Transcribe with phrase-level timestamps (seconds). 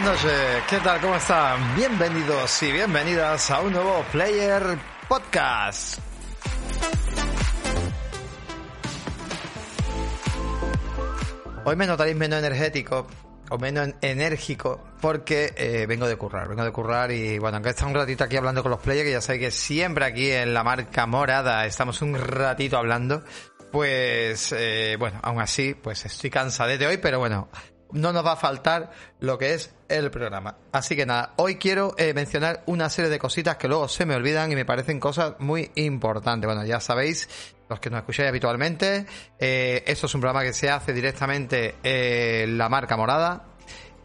[0.00, 1.00] Buenas noches, ¿qué tal?
[1.00, 1.74] ¿Cómo están?
[1.74, 4.62] Bienvenidos y bienvenidas a un nuevo Player
[5.08, 5.98] Podcast.
[11.64, 13.08] Hoy me notaréis menos energético
[13.50, 17.84] o menos enérgico porque eh, vengo de currar, vengo de currar y bueno, aunque está
[17.86, 20.62] un ratito aquí hablando con los players, que ya sabéis que siempre aquí en la
[20.62, 23.24] marca morada estamos un ratito hablando,
[23.72, 27.48] pues eh, bueno, aún así, pues estoy cansadete hoy, pero bueno,
[27.92, 30.56] no nos va a faltar lo que es el programa.
[30.72, 34.14] Así que nada, hoy quiero eh, mencionar una serie de cositas que luego se me
[34.14, 36.46] olvidan y me parecen cosas muy importantes.
[36.46, 37.28] Bueno, ya sabéis,
[37.68, 39.06] los que nos escucháis habitualmente,
[39.38, 43.44] eh, esto es un programa que se hace directamente en la marca morada,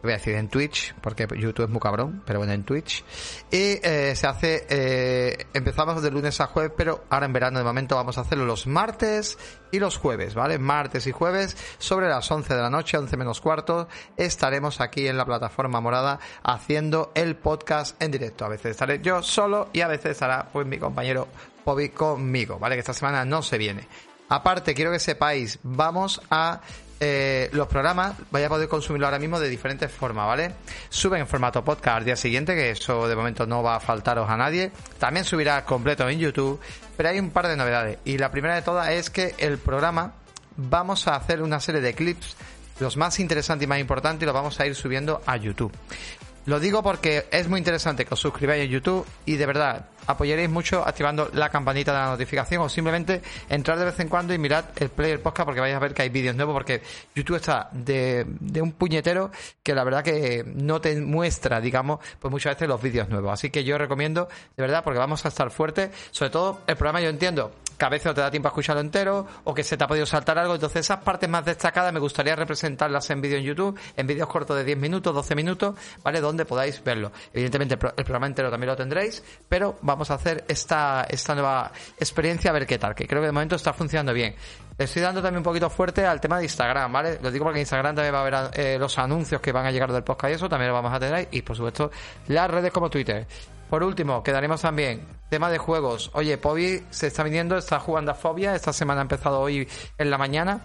[0.04, 3.04] voy a decir en Twitch, porque YouTube es muy cabrón, pero bueno, en Twitch.
[3.50, 7.64] Y eh, se hace, eh, empezamos de lunes a jueves, pero ahora en verano de
[7.64, 9.38] momento vamos a hacerlo los martes
[9.72, 10.60] y los jueves, ¿vale?
[10.60, 13.88] Martes y jueves, sobre las 11 de la noche, 11 menos cuarto,
[14.18, 18.46] estaremos aquí en la plataforma morada haciendo el podcast en directo.
[18.46, 21.30] A veces estaré yo solo y a veces estará pues mi compañero
[21.66, 22.76] Bobby conmigo, ¿vale?
[22.76, 23.88] Que esta semana no se viene.
[24.30, 26.62] Aparte, quiero que sepáis, vamos a
[27.00, 30.54] eh, los programas vais a poder consumirlo ahora mismo de diferentes formas, ¿vale?
[30.90, 34.30] Suben en formato podcast al día siguiente, que eso de momento no va a faltaros
[34.30, 34.72] a nadie.
[35.00, 36.60] También subirá completo en YouTube,
[36.96, 37.98] pero hay un par de novedades.
[38.06, 40.14] Y la primera de todas es que el programa
[40.56, 42.36] vamos a hacer una serie de clips,
[42.80, 45.72] los más interesantes y más importantes, los vamos a ir subiendo a YouTube.
[46.46, 50.50] Lo digo porque es muy interesante que os suscribáis en YouTube y de verdad apoyaréis
[50.50, 54.38] mucho activando la campanita de la notificación o simplemente entrar de vez en cuando y
[54.38, 56.82] mirad el Player Podcast porque vais a ver que hay vídeos nuevos porque
[57.16, 59.32] YouTube está de, de un puñetero
[59.64, 63.32] que la verdad que no te muestra, digamos, pues muchas veces los vídeos nuevos.
[63.32, 64.28] Así que yo recomiendo,
[64.58, 65.92] de verdad, porque vamos a estar fuertes.
[66.12, 68.82] Sobre todo el programa yo entiendo que a veces no te da tiempo a escucharlo
[68.82, 70.56] entero o que se te ha podido saltar algo.
[70.56, 74.58] Entonces esas partes más destacadas me gustaría representarlas en vídeo en YouTube, en vídeos cortos
[74.58, 76.22] de 10 minutos, 12 minutos, ¿vale?
[76.22, 77.12] Donde podáis verlo.
[77.34, 82.52] Evidentemente el programa entero también lo tendréis, pero vamos a hacer esta, esta nueva experiencia
[82.52, 84.36] a ver qué tal, que creo que de momento está funcionando bien.
[84.78, 87.20] Estoy dando también un poquito fuerte al tema de Instagram, ¿vale?
[87.22, 89.92] Lo digo porque Instagram también va a haber eh, los anuncios que van a llegar
[89.92, 91.92] del podcast y eso también lo vamos a tener y por supuesto
[92.28, 93.28] las redes como Twitter.
[93.74, 95.02] Por último, quedaremos también
[95.32, 96.12] tema de juegos.
[96.14, 99.68] Oye, Pobi se está viniendo, está jugando a Fobia, esta semana ha empezado hoy
[99.98, 100.62] en la mañana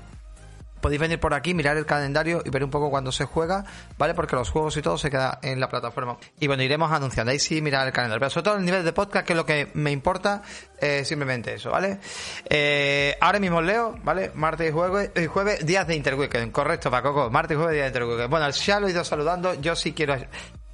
[0.82, 3.64] podéis venir por aquí, mirar el calendario y ver un poco cuándo se juega,
[3.96, 4.12] ¿vale?
[4.12, 6.18] Porque los juegos y todo se queda en la plataforma.
[6.38, 7.32] Y bueno, iremos anunciando.
[7.32, 8.20] Ahí sí, mirar el calendario.
[8.20, 10.42] Pero sobre todo el nivel de podcast, que es lo que me importa,
[10.78, 11.98] eh, simplemente eso, ¿vale?
[12.44, 14.32] Eh, ahora mismo leo, ¿vale?
[14.34, 16.52] Martes y jueves, y jueves días de Interweekend.
[16.52, 17.30] Correcto, Pacoco.
[17.30, 18.30] Martes y jueves, días de Interweekend.
[18.30, 19.54] Bueno, ya lo he ido saludando.
[19.54, 20.14] Yo sí quiero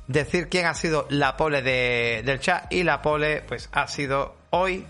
[0.07, 2.73] decir quién ha sido la pole de, del chat.
[2.73, 4.87] Y la pole, pues, ha sido hoy.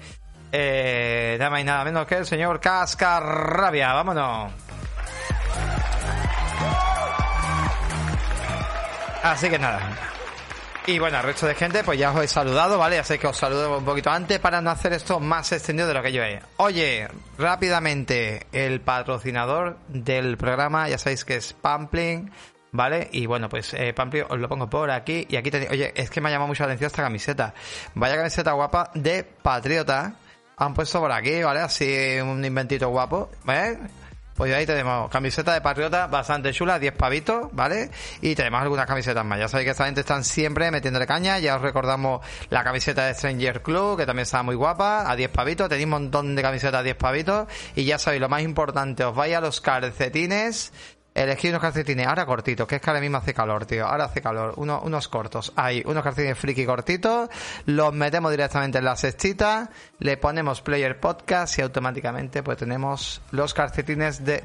[0.53, 3.93] Eh, nada más y nada menos que el señor Cascarrabia.
[3.93, 4.53] Vámonos.
[9.23, 9.81] Así que nada.
[10.87, 12.97] Y bueno, al resto de gente, pues ya os he saludado, ¿vale?
[12.97, 15.95] Ya sé que os saludo un poquito antes para no hacer esto más extendido de
[15.95, 16.43] lo que yo he.
[16.59, 17.09] Oye,
[17.39, 22.31] rápidamente, el patrocinador del programa, ya sabéis que es Pampling,
[22.75, 23.09] ¿vale?
[23.13, 25.27] Y bueno, pues eh, Pampling os lo pongo por aquí.
[25.31, 27.55] Y aquí tenéis, oye, es que me ha llamado mucho la atención esta camiseta.
[27.95, 30.15] Vaya camiseta guapa de Patriota.
[30.57, 31.61] Han puesto por aquí, ¿vale?
[31.61, 33.79] Así un inventito guapo, ¿vale?
[34.37, 37.91] Pues ahí tenemos camiseta de patriota bastante chula, 10 pavitos, ¿vale?
[38.21, 39.39] Y tenemos algunas camisetas más.
[39.39, 41.39] Ya sabéis que esta gente están siempre metiéndole caña.
[41.39, 45.31] Ya os recordamos la camiseta de Stranger Club, que también está muy guapa, a 10
[45.31, 45.69] pavitos.
[45.69, 47.47] Tenéis un montón de camisetas a 10 pavitos.
[47.77, 50.73] Y ya sabéis, lo más importante, os vais a los calcetines
[51.15, 53.87] Elegí unos calcetines ahora cortitos, que es que ahora mismo hace calor, tío.
[53.87, 54.55] Ahora hace calor.
[54.57, 55.53] unos cortos.
[55.55, 57.31] Hay unos calcetines friki cortitos.
[57.67, 59.71] Los metemos directamente en la cestita.
[60.01, 64.45] Le ponemos player podcast y automáticamente pues tenemos los calcetines de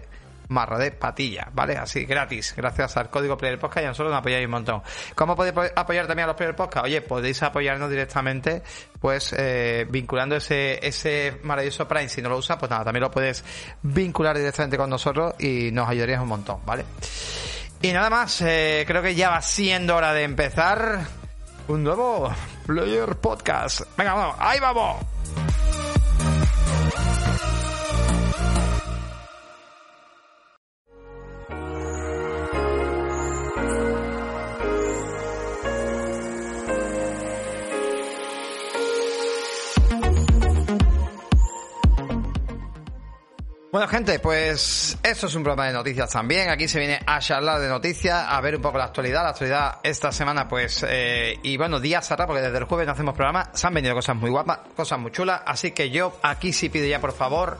[0.50, 1.78] marra de patilla, ¿vale?
[1.78, 4.82] Así, gratis, gracias al código Player Podcast y a nosotros nos apoyáis un montón.
[5.16, 6.86] ¿Cómo podéis apoyar también a los Player Podcast?
[6.86, 8.62] Oye, podéis apoyarnos directamente,
[9.00, 12.10] pues, eh, vinculando ese, ese maravilloso Prime.
[12.10, 13.44] Si no lo usas, pues nada, también lo puedes
[13.82, 16.86] vincular directamente con nosotros y nos ayudarías un montón, ¿vale?
[17.82, 21.00] Y nada más, eh, creo que ya va siendo hora de empezar
[21.68, 22.34] un nuevo
[22.66, 23.82] Player Podcast.
[23.96, 24.98] Venga, vamos, ahí vamos.
[43.72, 46.50] Bueno, gente, pues eso es un programa de noticias también.
[46.50, 49.22] Aquí se viene a charlar de noticias, a ver un poco la actualidad.
[49.22, 52.94] La actualidad esta semana, pues, eh, y bueno, días atrás, porque desde el jueves no
[52.94, 55.44] hacemos programa, se han venido cosas muy guapas, cosas muy chulas.
[55.46, 57.60] Así que yo aquí sí pido ya, por favor,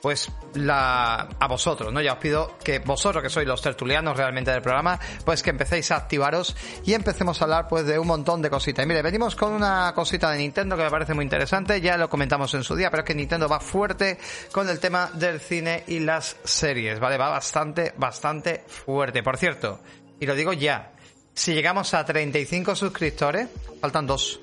[0.00, 2.00] pues la, a vosotros, ¿no?
[2.00, 5.90] Ya os pido que vosotros, que sois los tertulianos realmente del programa, pues que empecéis
[5.90, 8.84] a activaros y empecemos a hablar pues de un montón de cositas.
[8.84, 12.08] Y mire, venimos con una cosita de Nintendo que me parece muy interesante, ya lo
[12.08, 14.18] comentamos en su día, pero es que Nintendo va fuerte
[14.52, 17.16] con el tema del cine y las series, ¿vale?
[17.16, 19.22] Va bastante, bastante fuerte.
[19.22, 19.80] Por cierto,
[20.20, 20.92] y lo digo ya,
[21.34, 23.48] si llegamos a 35 suscriptores,
[23.80, 24.40] faltan dos,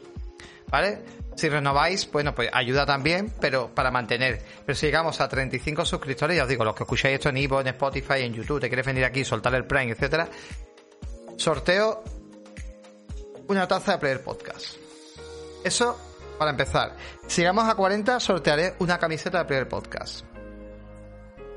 [0.70, 1.00] ¿vale?
[1.36, 4.42] Si renováis, bueno, pues ayuda también, pero para mantener.
[4.66, 7.60] Pero si llegamos a 35 suscriptores, ya os digo, los que escucháis esto en Ivo,
[7.60, 10.30] en Spotify, en YouTube, te quieres venir aquí, soltar el Prime, etcétera,
[11.38, 12.04] sorteo
[13.48, 14.78] una taza de Player Podcast.
[15.64, 16.00] Eso
[16.38, 16.96] para empezar.
[17.28, 20.26] Si llegamos a 40, sortearé una camiseta de Player Podcast.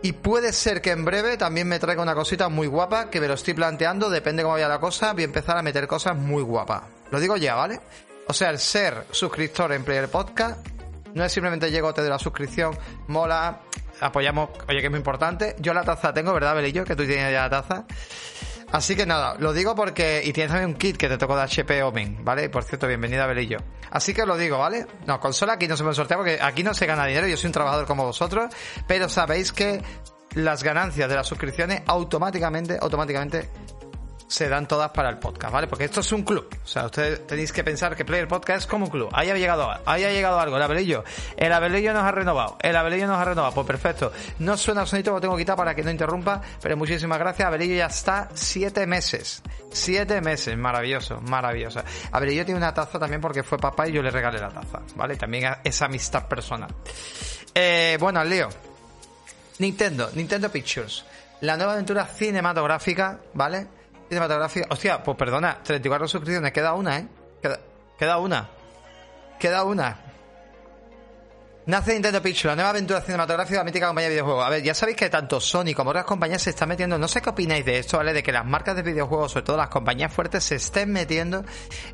[0.01, 3.27] Y puede ser que en breve también me traiga una cosita muy guapa, que me
[3.27, 6.43] lo estoy planteando, depende cómo vaya la cosa, voy a empezar a meter cosas muy
[6.43, 6.85] guapas.
[7.11, 7.81] Lo digo ya, ¿vale?
[8.29, 10.67] O sea, el ser suscriptor en Player Podcast
[11.15, 12.77] no es simplemente llego, te doy la suscripción,
[13.07, 13.63] mola,
[14.01, 15.57] apoyamos, oye, que es muy importante.
[15.61, 16.85] Yo la taza tengo, ¿verdad, Belillo?
[16.85, 17.87] Que tú tienes ya la taza.
[18.71, 20.21] Así que nada, lo digo porque.
[20.23, 22.51] Y tienes también un kit que te tocó de HP Omen, ¿vale?
[22.51, 23.59] Por cierto, bienvenida, Belillo.
[23.91, 24.87] Así que lo digo, ¿vale?
[25.07, 27.47] No, consola aquí no se puede sortear porque aquí no se gana dinero, yo soy
[27.47, 28.55] un trabajador como vosotros,
[28.87, 29.83] pero sabéis que
[30.35, 33.49] las ganancias de las suscripciones automáticamente, automáticamente
[34.29, 35.67] se dan todas para el podcast, ¿vale?
[35.67, 36.49] Porque esto es un club.
[36.63, 39.09] O sea, ustedes tenéis que pensar que Player Podcast es como un club.
[39.13, 41.03] Ahí ha llegado, ahí ha llegado algo, el Abelillo.
[41.37, 42.59] El Abelillo nos ha renovado.
[42.61, 43.55] El Abelillo nos ha renovado.
[43.55, 44.13] Pues perfecto.
[44.39, 46.43] No suena el sonido, lo tengo quitar para que no interrumpa.
[46.61, 47.47] Pero muchísimas gracias.
[47.47, 49.43] Abelillo ya está siete meses.
[49.73, 50.57] Siete meses.
[50.59, 51.83] Maravilloso, maravilloso.
[52.13, 55.17] Abelillo tiene una taza también porque fue papá y yo le regalé la taza, ¿vale?
[55.17, 56.75] También esa amistad personal.
[57.55, 58.51] Eh, bueno, Leo.
[59.59, 61.05] Nintendo, Nintendo Pictures.
[61.41, 63.78] La nueva aventura cinematográfica, ¿vale?
[64.08, 64.66] Cinematográfica.
[64.70, 67.08] Hostia, pues perdona, 34 suscripciones, queda una, ¿eh?
[67.43, 67.60] Queda,
[67.99, 68.49] queda una.
[69.38, 70.07] Queda una.
[71.69, 74.47] Nace Nintendo Pictures, la nueva aventura cinematográfica de la mítica compañía de videojuegos.
[74.47, 77.20] A ver, ya sabéis que tanto Sony como otras compañías se están metiendo, no sé
[77.20, 78.15] qué opináis de esto, ¿vale?
[78.15, 81.44] De que las marcas de videojuegos, sobre todo las compañías fuertes, se estén metiendo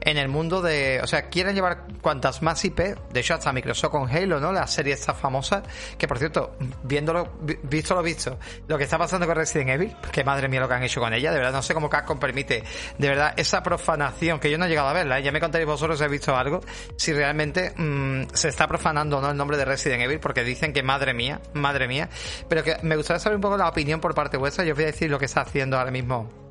[0.00, 1.00] en el mundo de...
[1.02, 4.52] O sea, quieren llevar cuantas más IP, de hecho hasta Microsoft con Halo, ¿no?
[4.52, 5.64] La serie esta famosa,
[5.98, 7.32] que por cierto, viéndolo,
[7.64, 8.38] visto lo visto,
[8.68, 11.12] lo que está pasando con Resident Evil, que madre mía lo que han hecho con
[11.12, 12.62] ella, de verdad, no sé cómo Capcom permite,
[12.96, 15.24] de verdad, esa profanación, que yo no he llegado a verla, ¿eh?
[15.24, 16.60] ya me contaréis vosotros si habéis visto algo,
[16.96, 19.32] si realmente mm, se está profanando, ¿no?
[19.32, 22.08] El nombre de Resident Evil porque dicen que madre mía, madre mía.
[22.48, 24.64] Pero que me gustaría saber un poco la opinión por parte vuestra.
[24.64, 26.44] Yo os voy a decir lo que está haciendo ahora mismo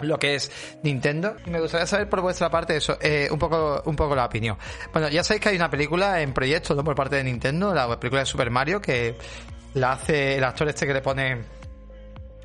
[0.00, 0.50] lo que es
[0.82, 4.24] Nintendo y me gustaría saber por vuestra parte eso eh, un poco un poco la
[4.24, 4.56] opinión
[4.92, 6.82] bueno ya sabéis que hay una película en proyecto ¿no?
[6.82, 9.16] por parte de Nintendo la película de Super Mario que
[9.74, 11.42] la hace el actor este que le pone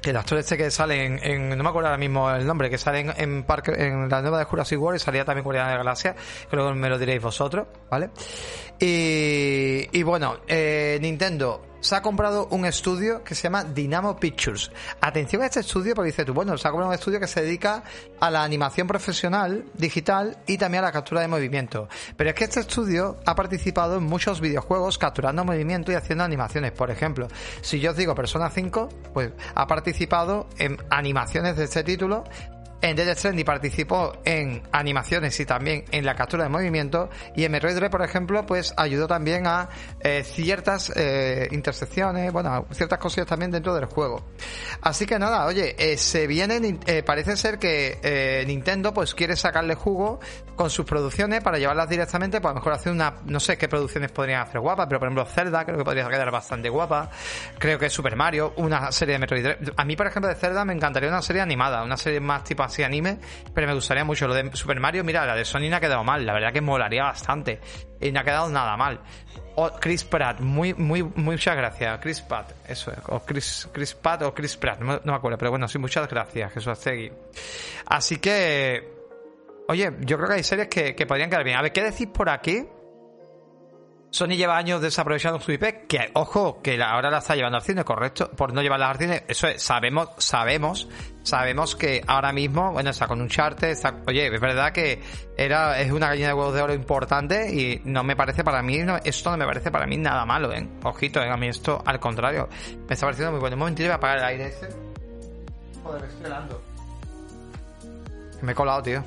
[0.09, 2.99] el actor este que sale en, no me acuerdo ahora mismo el nombre, que sale
[2.99, 3.45] en, en,
[3.75, 6.15] en la nueva de Jurassic World y salía también Guardián de la Galaxia,
[6.49, 8.09] creo que me lo diréis vosotros, ¿vale?
[8.79, 14.71] Y, y bueno, eh, Nintendo se ha comprado un estudio que se llama Dynamo Pictures.
[15.01, 17.41] Atención a este estudio porque dice tú, bueno, se ha comprado un estudio que se
[17.41, 17.83] dedica
[18.19, 21.87] a la animación profesional, digital y también a la captura de movimiento.
[22.15, 26.71] Pero es que este estudio ha participado en muchos videojuegos capturando movimiento y haciendo animaciones.
[26.71, 27.27] Por ejemplo,
[27.61, 32.23] si yo os digo Persona 5, pues ha participado en animaciones de este título
[32.81, 37.09] en Dead Stranding participó en animaciones y también en la captura de movimiento.
[37.35, 39.69] Y en Metroid Dread, por ejemplo, pues ayudó también a
[39.99, 44.27] eh, ciertas eh, intersecciones, bueno, ciertas cosillas también dentro del juego.
[44.81, 50.19] Así que nada, oye, eh, se viene, parece ser que Nintendo pues quiere sacarle jugo
[50.55, 53.67] con sus producciones para llevarlas directamente, pues a lo mejor hacer una, no sé qué
[53.67, 57.09] producciones podrían hacer guapas, pero por ejemplo Zelda creo que podría quedar bastante guapa.
[57.57, 59.57] Creo que Super Mario, una serie de Metroid Dread.
[59.77, 62.63] A mí, por ejemplo, de Zelda me encantaría una serie animada, una serie más tipo
[62.67, 63.19] así anime,
[63.53, 64.27] pero me gustaría mucho.
[64.27, 66.61] Lo de Super Mario, mira, la de Sony no ha quedado mal, la verdad que
[66.61, 67.59] molaría bastante.
[67.99, 69.01] Y no ha quedado nada mal.
[69.79, 71.99] Chris Pratt, muy, muy, muchas gracias.
[71.99, 72.99] Chris Pratt, eso es.
[73.07, 76.53] O Chris, Chris Pratt o Chris Pratt, no, me acuerdo, pero bueno, sí, muchas gracias,
[76.53, 77.11] Jesús Aztegui.
[77.87, 78.87] Así que,
[79.67, 81.57] oye, yo creo que hay series que, que podrían quedar bien.
[81.57, 82.67] A ver, ¿qué decís por aquí?
[84.17, 87.83] Sony lleva años desarrollando su IP, que ojo, que ahora la está llevando al cine,
[87.83, 90.89] correcto, por no llevarla al cine, eso es, sabemos, sabemos,
[91.21, 95.03] sabemos que ahora mismo, bueno, está con un charter, está, oye, es verdad que
[95.37, 98.79] era, es una gallina de huevos de oro importante y no me parece para mí,
[99.03, 101.99] esto no me parece para mí nada malo, eh, ojito, eh, a mí esto, al
[101.99, 102.49] contrario,
[102.87, 103.55] me está pareciendo muy bueno.
[103.55, 104.69] Un momentito voy a apagar el aire ese.
[105.83, 106.61] Joder, me estoy helando.
[108.41, 109.03] Me he colado, tío.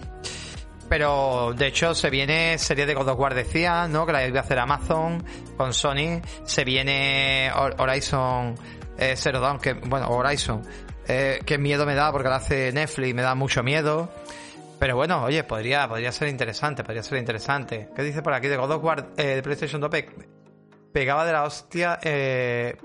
[0.91, 4.05] Pero de hecho se viene serie de God of War decía, ¿no?
[4.05, 5.25] Que la iba a hacer Amazon
[5.57, 6.21] con Sony.
[6.45, 8.57] Se viene Horizon
[8.99, 10.63] eh, Zero Dawn, que bueno, Horizon,
[11.07, 14.11] eh, que miedo me da porque la hace Netflix, me da mucho miedo.
[14.81, 17.89] Pero bueno, oye, podría, podría ser interesante, podría ser interesante.
[17.95, 19.91] ¿Qué dice por aquí de God of War eh, de PlayStation 2?
[20.93, 22.01] pegaba de la hostia.
[22.03, 22.77] Eh,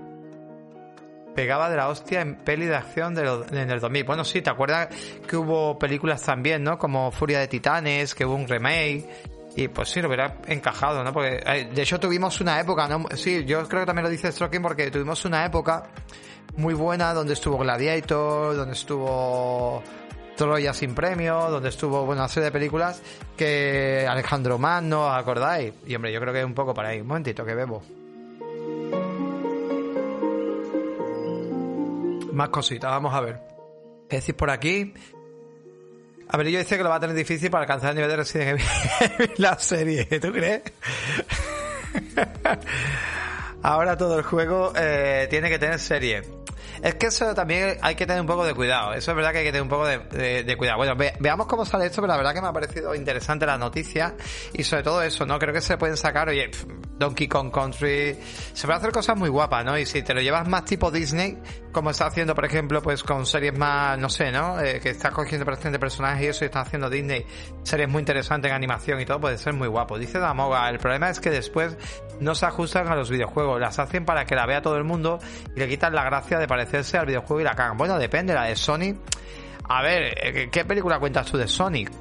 [1.36, 4.04] pegaba de la hostia en peli de acción de en el 2000.
[4.04, 4.88] Bueno, sí, ¿te acuerdas
[5.28, 6.78] que hubo películas también, ¿no?
[6.78, 9.06] Como Furia de Titanes, que hubo un remake.
[9.58, 11.14] Y pues sí, lo hubiera encajado, ¿no?
[11.14, 13.06] Porque eh, de hecho tuvimos una época, ¿no?
[13.16, 15.84] Sí, yo creo que también lo dice Stroking porque tuvimos una época
[16.58, 19.82] muy buena donde estuvo Gladiator, donde estuvo
[20.36, 23.02] Troya sin premio, donde estuvo bueno, una serie de películas
[23.38, 25.74] que Alejandro Mann, ¿no os acordáis?
[25.88, 27.00] Y hombre, yo creo que es un poco para ahí.
[27.00, 27.82] Un momentito, que bebo.
[32.36, 33.40] Más cositas, vamos a ver.
[34.10, 34.94] ¿Qué decís por aquí?
[36.28, 38.18] A ver, yo dice que lo va a tener difícil para alcanzar el nivel de
[38.18, 40.64] Resident Evil la serie, ¿tú crees?
[43.64, 46.24] Ahora todo el juego eh, tiene que tener serie.
[46.82, 48.94] Es que eso también hay que tener un poco de cuidado.
[48.94, 50.78] Eso es verdad que hay que tener un poco de, cuidado.
[50.78, 54.16] Bueno, veamos cómo sale esto, pero la verdad que me ha parecido interesante la noticia
[54.54, 55.40] y sobre todo eso, ¿no?
[55.40, 56.50] Creo que se pueden sacar, oye,
[56.98, 58.18] Donkey Kong Country,
[58.54, 59.78] se pueden hacer cosas muy guapas, ¿no?
[59.78, 61.38] Y si te lo llevas más tipo Disney,
[61.72, 64.60] como está haciendo, por ejemplo, pues con series más, no sé, ¿no?
[64.62, 67.26] Eh, que estás cogiendo de personajes y eso y está haciendo Disney,
[67.64, 69.98] series muy interesantes en animación y todo, puede ser muy guapo.
[69.98, 71.78] Dice Damoga, el problema es que después
[72.20, 75.20] no se ajustan a los videojuegos, las hacen para que la vea todo el mundo
[75.56, 77.78] y le quitan la gracia de parecerse al videojuego y la cagan.
[77.78, 78.96] Bueno, depende, la de Sony.
[79.70, 81.92] A ver, eh, ¿qué película cuentas tú de Sonic?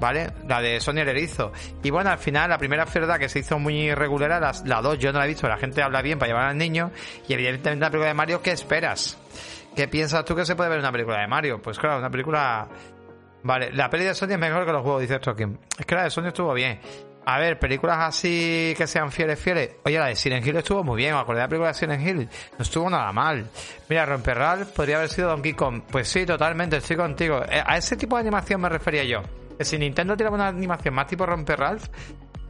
[0.00, 0.30] ¿Vale?
[0.48, 1.52] La de Sony el Erizo.
[1.82, 4.98] Y bueno, al final, la primera verdad que se hizo muy regular, la, la dos
[4.98, 6.90] yo no la he visto, la gente habla bien para llevar al niño.
[7.28, 9.18] Y evidentemente la película de Mario, ¿qué esperas?
[9.76, 11.60] ¿Qué piensas tú que se puede ver una película de Mario?
[11.62, 12.66] Pues claro, una película...
[13.42, 15.58] Vale, la peli de Sony es mejor que los juegos, dice Stroking.
[15.78, 16.80] Es que la de Sony estuvo bien.
[17.26, 19.76] A ver, películas así que sean fieles, fieles.
[19.84, 21.14] Oye, la de Silent Hill estuvo muy bien.
[21.14, 22.28] Me acordé de la película de Silent Hill.
[22.58, 23.48] No estuvo nada mal.
[23.88, 25.82] Mira, Romperral podría haber sido Donkey Kong.
[25.90, 27.42] Pues sí, totalmente, estoy contigo.
[27.48, 29.22] Eh, a ese tipo de animación me refería yo.
[29.56, 31.80] Que si Nintendo tiene una animación más tipo Romperral,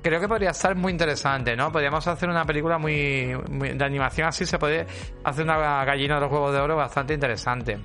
[0.03, 1.71] creo que podría estar muy interesante, ¿no?
[1.71, 4.87] Podríamos hacer una película muy, de animación así, se puede
[5.23, 7.79] hacer una gallina de los huevos de oro bastante interesante.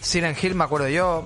[0.00, 1.24] Silent Hill, me acuerdo yo.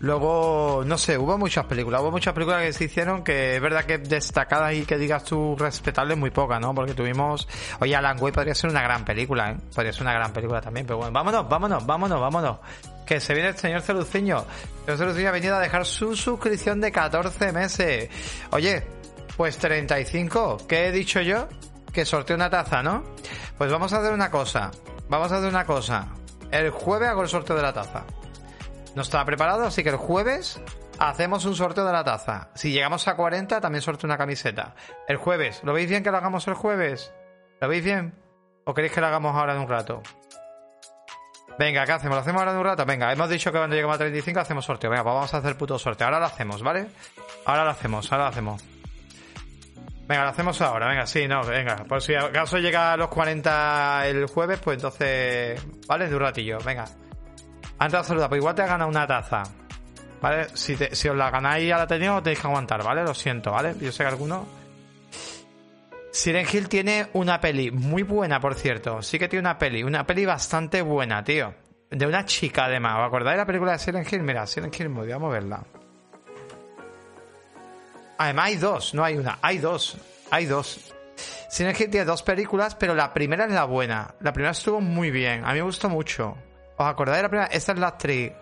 [0.00, 3.84] Luego, no sé, hubo muchas películas, hubo muchas películas que se hicieron que es verdad
[3.84, 6.72] que destacadas y que digas tú respetable muy poca, ¿no?
[6.72, 7.48] Porque tuvimos,
[7.80, 9.56] oye, Alan Way podría ser una gran película, ¿eh?
[9.74, 12.58] Podría ser una gran película también, pero bueno, vámonos, vámonos, vámonos, vámonos.
[13.04, 14.44] Que se viene el señor Celuciño.
[14.86, 18.08] El señor Celuciño ha venido a dejar su suscripción de 14 meses.
[18.52, 18.86] Oye,
[19.36, 21.48] pues 35, ¿qué he dicho yo?
[21.92, 23.02] Que sorteo una taza, ¿no?
[23.56, 24.70] Pues vamos a hacer una cosa,
[25.08, 26.06] vamos a hacer una cosa.
[26.52, 28.04] El jueves hago el sorteo de la taza.
[28.94, 30.60] No estaba preparado, así que el jueves
[30.98, 32.50] hacemos un sorteo de la taza.
[32.54, 34.74] Si llegamos a 40, también sorteo una camiseta.
[35.06, 37.12] El jueves, ¿lo veis bien que lo hagamos el jueves?
[37.60, 38.14] ¿Lo veis bien?
[38.64, 40.02] ¿O queréis que lo hagamos ahora en un rato?
[41.58, 42.16] Venga, ¿qué hacemos?
[42.16, 42.84] ¿Lo hacemos ahora en un rato?
[42.86, 44.90] Venga, hemos dicho que cuando lleguemos a 35 hacemos sorteo.
[44.90, 46.06] Venga, pues vamos a hacer puto sorteo.
[46.06, 46.86] Ahora lo hacemos, ¿vale?
[47.46, 48.64] Ahora lo hacemos, ahora lo hacemos.
[50.06, 51.84] Venga, lo hacemos ahora, venga, sí, no, venga.
[51.84, 56.08] Por si acaso llega a los 40 el jueves, pues entonces, ¿vale?
[56.08, 56.86] De un ratillo, venga.
[57.78, 59.42] Antes de saludar, pues igual te ha ganado una taza.
[60.20, 60.48] ¿Vale?
[60.54, 63.04] Si, os la ganáis a la tenéis, tenéis que aguantar, ¿vale?
[63.04, 63.74] Lo siento, ¿vale?
[63.80, 64.46] Yo sé que alguno.
[66.10, 69.00] Siren Hill tiene una peli muy buena, por cierto.
[69.02, 71.54] Sí que tiene una peli, una peli bastante buena, tío.
[71.90, 72.98] De una chica, además.
[72.98, 74.22] ¿Os acordáis de la película de Siren Hill?
[74.22, 75.62] Mira, Siren Hill, voy a moverla.
[78.18, 79.96] Además, hay dos, no hay una, hay dos.
[80.30, 80.92] Hay dos.
[81.48, 84.14] Siren Hill tiene dos películas, pero la primera es la buena.
[84.20, 85.44] La primera estuvo muy bien.
[85.44, 86.36] A mí me gustó mucho.
[86.78, 87.48] ¿Os acordáis de la primera?
[87.48, 88.32] Esta es la actriz.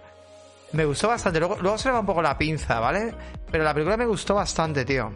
[0.73, 1.39] Me gustó bastante.
[1.41, 3.15] Luego, luego se le va un poco la pinza, ¿vale?
[3.51, 5.11] Pero la película me gustó bastante, tío.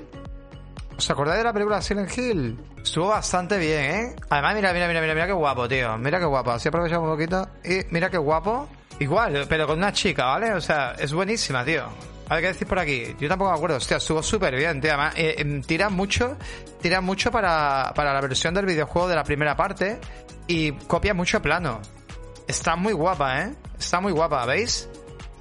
[0.97, 2.59] ¿Os acordáis de la película Silent Hill?
[2.83, 4.17] Estuvo bastante bien, ¿eh?
[4.31, 5.99] Además, mira, mira, mira, mira, mira qué guapo, tío.
[5.99, 6.51] Mira qué guapo.
[6.53, 7.49] Así aprovechamos un poquito.
[7.63, 8.69] Y mira qué guapo.
[8.99, 10.55] Igual, pero con una chica, ¿vale?
[10.55, 11.85] O sea, es buenísima, tío.
[12.29, 13.17] A ver qué decís por aquí.
[13.19, 13.77] Yo tampoco me acuerdo.
[13.77, 14.93] Hostia, estuvo súper bien, tío.
[14.93, 16.39] Además, eh, em, tira mucho,
[16.81, 19.99] tira mucho para, para la versión del videojuego de la primera parte
[20.47, 21.81] y copia mucho plano.
[22.51, 23.55] Está muy guapa, ¿eh?
[23.79, 24.89] Está muy guapa, ¿veis?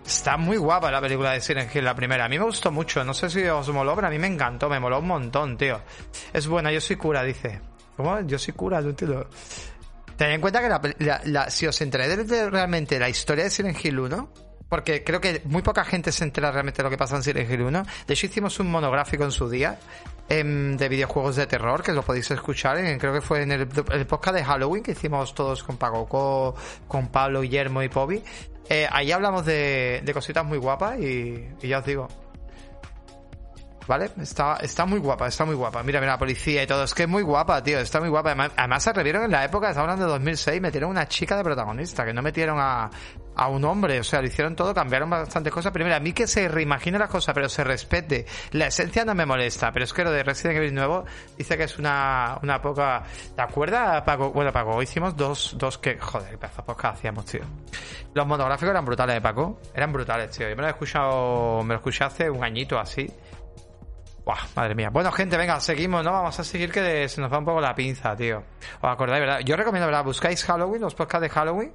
[0.05, 2.25] Está muy guapa la película de Silent Hill, la primera.
[2.25, 3.03] A mí me gustó mucho.
[3.03, 4.69] No sé si os moló, pero a mí me encantó.
[4.69, 5.81] Me moló un montón, tío.
[6.31, 7.61] Es buena, yo soy cura, dice.
[7.97, 8.21] ¿Cómo?
[8.21, 9.27] Yo soy cura, no entiendo.
[10.17, 14.33] Tened en cuenta que si os enteráis realmente la historia de Silent Hill 1,
[14.69, 17.49] porque creo que muy poca gente se entera realmente de lo que pasa en Silent
[17.49, 17.83] Hill 1.
[18.05, 19.79] De hecho, hicimos un monográfico en su día
[20.29, 22.77] de videojuegos de terror, que lo podéis escuchar.
[23.00, 26.55] creo que fue en el, podcast de Halloween que hicimos todos con Pagoco,
[26.88, 28.24] con Pablo, Guillermo y Pobi.
[28.69, 32.07] Eh, ahí hablamos de, cositas muy guapas y, ya os digo.
[33.88, 34.12] ¿Vale?
[34.21, 35.81] Está, está muy guapa, está muy guapa.
[35.81, 36.83] Mira, mira, la policía y todo.
[36.83, 37.79] Es que es muy guapa, tío.
[37.79, 38.36] Está muy guapa.
[38.55, 42.05] Además, se revieron en la época, estamos hablando de 2006, metieron una chica de protagonista,
[42.05, 42.91] que no metieron a,
[43.36, 44.00] a un hombre.
[44.00, 45.71] O sea, lo hicieron todo, cambiaron bastantes cosas.
[45.71, 48.25] Primero, a mí que se reimagine las cosas, pero se respete.
[48.51, 51.05] La esencia no me molesta, pero es que lo de Resident Evil nuevo
[51.38, 53.03] dice que es una, una poca.
[53.36, 54.31] ¿Te acuerdas, Paco?
[54.31, 55.98] Bueno, Paco, hicimos dos, dos que.
[55.98, 57.41] Joder, qué pedazo de hacíamos, tío.
[58.13, 59.59] Los monográficos eran brutales, ¿eh, Paco?
[59.74, 60.50] Eran brutales, tío.
[60.50, 63.07] Yo me lo he escuchado, me lo escuché hace un añito así.
[64.25, 64.89] Buah, madre mía.
[64.89, 66.12] Bueno, gente, venga, seguimos, ¿no?
[66.12, 68.43] Vamos a seguir que se nos va un poco la pinza, tío.
[68.81, 69.39] ¿Os acordáis, verdad?
[69.39, 70.03] Yo recomiendo, ¿verdad?
[70.03, 71.74] Buscáis Halloween, los podcasts de Halloween.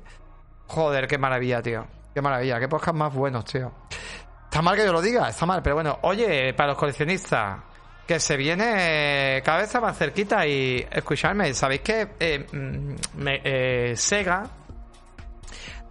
[0.67, 1.87] Joder, qué maravilla, tío.
[2.13, 3.73] Qué maravilla, qué podcast más buenos, tío.
[4.45, 7.59] Está mal que yo lo diga, está mal, pero bueno, oye, para los coleccionistas,
[8.07, 14.45] que se viene cada vez más cerquita y escuchadme, ¿sabéis que eh, mm, eh, Sega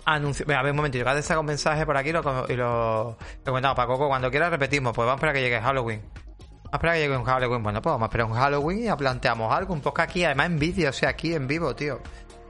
[0.05, 0.45] anunció...
[0.55, 3.75] A ver, un momentito, cada vez saca un mensaje por aquí y lo, lo, comentamos
[3.75, 4.07] para Coco.
[4.07, 6.01] Cuando quiera repetimos, pues vamos a esperar que llegue Halloween.
[6.01, 7.63] Vamos a esperar que llegue un Halloween.
[7.63, 10.59] Bueno, pues vamos a esperar un Halloween y planteamos algo, un poco aquí, además en
[10.59, 11.99] vídeo, o sea, aquí en vivo, tío.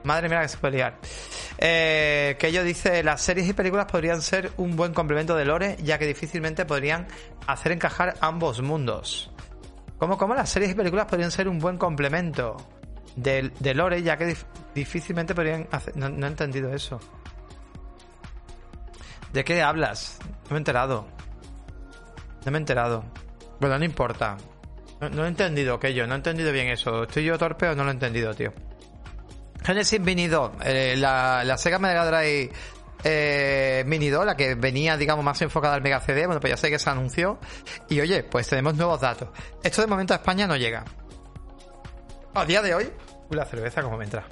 [0.03, 1.00] Madre mía que se puede liar.
[1.57, 5.77] Eh, que ello dice, las series y películas podrían ser un buen complemento de Lore,
[5.81, 7.07] ya que difícilmente podrían
[7.48, 9.31] hacer encajar ambos mundos.
[9.98, 12.57] ¿Cómo, cómo las series y películas podrían ser un buen complemento
[13.15, 14.36] de, Lore, ya que
[14.75, 15.95] difícilmente podrían hacer...
[15.95, 17.00] No, he entendido eso.
[19.31, 20.19] ¿De qué hablas?
[20.22, 21.07] No me he enterado.
[22.45, 23.05] No me he enterado.
[23.60, 24.38] Bueno, no importa.
[25.00, 27.03] No, no he entendido que yo, no he entendido bien eso.
[27.03, 28.51] ¿Estoy yo torpe o no lo he entendido, tío?
[29.63, 32.52] Genesis Mini 2, eh, la, la, Sega Mega Drive
[33.04, 36.58] eh, Mini 2, la que venía, digamos, más enfocada al Mega CD, bueno, pues ya
[36.58, 37.39] sé que se anunció.
[37.89, 39.30] Y oye, pues tenemos nuevos datos.
[39.63, 40.84] Esto de momento a España no llega.
[42.34, 42.91] A día de hoy,
[43.30, 44.26] la cerveza como me entra.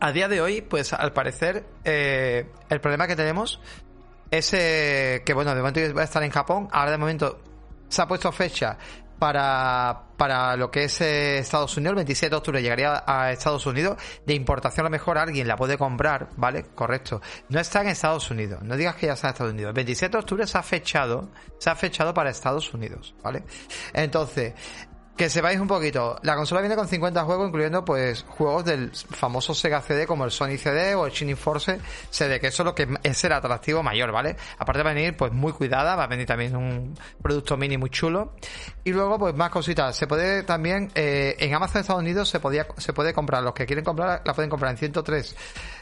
[0.00, 3.60] A día de hoy, pues al parecer, eh, el problema que tenemos
[4.30, 6.68] es que, bueno, de momento va a estar en Japón.
[6.70, 7.40] Ahora de momento
[7.88, 8.78] se ha puesto fecha
[9.18, 11.92] para, para lo que es eh, Estados Unidos.
[11.92, 13.98] El 27 de octubre llegaría a Estados Unidos.
[14.24, 16.66] De importación a lo mejor alguien la puede comprar, ¿vale?
[16.74, 17.20] Correcto.
[17.48, 18.62] No está en Estados Unidos.
[18.62, 19.70] No digas que ya está en Estados Unidos.
[19.70, 23.42] El 27 de octubre se ha fechado, se ha fechado para Estados Unidos, ¿vale?
[23.92, 24.54] Entonces,
[25.18, 29.52] que sepáis un poquito, la consola viene con 50 juegos, incluyendo pues juegos del famoso
[29.52, 32.74] Sega CD como el Sony CD o el Shining Force CD, que eso es lo
[32.74, 34.36] que es el atractivo mayor, ¿vale?
[34.58, 37.90] Aparte va a venir pues muy cuidada, va a venir también un producto mini muy
[37.90, 38.34] chulo.
[38.84, 42.68] Y luego pues más cositas, se puede también, eh, en Amazon Estados Unidos se podía,
[42.76, 45.34] se puede comprar, los que quieren comprar la pueden comprar en 103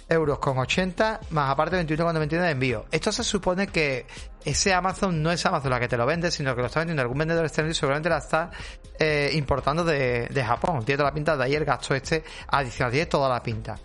[0.08, 2.84] euros con 80, más aparte 21,99 de envío.
[2.90, 4.06] Esto se supone que
[4.44, 7.02] ese Amazon no es Amazon la que te lo vende, sino que lo está vendiendo
[7.02, 8.50] algún vendedor externo y seguramente la está
[8.98, 10.84] eh, importando de, de Japón.
[10.84, 13.76] Tiene toda la pinta de ayer gasto este adicional, tiene toda la pinta.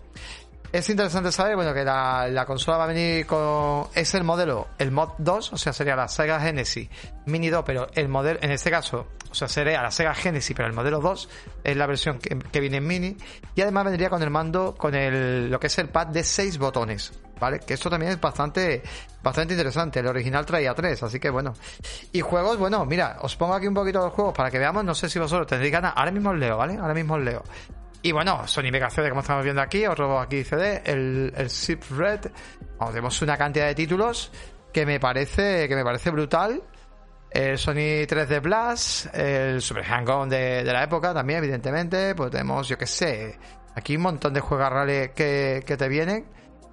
[0.71, 4.69] Es interesante saber, bueno, que la, la, consola va a venir con, es el modelo,
[4.77, 6.89] el Mod 2, o sea, sería la Sega Genesis
[7.25, 10.69] Mini 2, pero el modelo, en este caso, o sea, sería la Sega Genesis, pero
[10.69, 11.29] el modelo 2
[11.65, 13.17] es la versión que, viene en Mini,
[13.53, 16.57] y además vendría con el mando, con el, lo que es el pad de 6
[16.57, 17.59] botones, ¿vale?
[17.59, 18.81] Que esto también es bastante,
[19.21, 21.53] bastante interesante, el original traía 3, así que bueno.
[22.13, 24.95] Y juegos, bueno, mira, os pongo aquí un poquito los juegos para que veamos, no
[24.95, 26.77] sé si vosotros tendréis ganas, ahora mismo os leo, ¿vale?
[26.77, 27.43] Ahora mismo os leo.
[28.03, 31.79] Y bueno, Sony Mega CD, como estamos viendo aquí, os robo aquí CD, el, el
[31.97, 32.31] Red.
[32.87, 34.31] tenemos una cantidad de títulos
[34.73, 36.63] que me parece, que me parece brutal.
[37.29, 42.15] El Sony 3D Plus, el Super Hang-On de, la época también, evidentemente.
[42.15, 43.37] Pues tenemos, yo qué sé,
[43.75, 46.25] aquí un montón de juegos reales que, que te vienen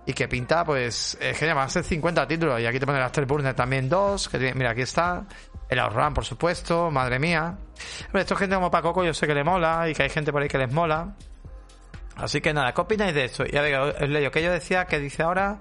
[0.09, 2.59] y que pinta, pues, es genial, van a ser 50 títulos.
[2.61, 5.27] Y aquí te ponen las Burner también dos, mira, aquí está.
[5.69, 7.57] El Outrun, por supuesto, madre mía.
[8.11, 10.33] Pero esto es gente como Pacoco, yo sé que le mola y que hay gente
[10.33, 11.15] por ahí que les mola.
[12.17, 13.45] Así que nada, ¿qué opináis de esto?
[13.47, 15.59] Y a ver, os leo que yo decía, que dice ahora.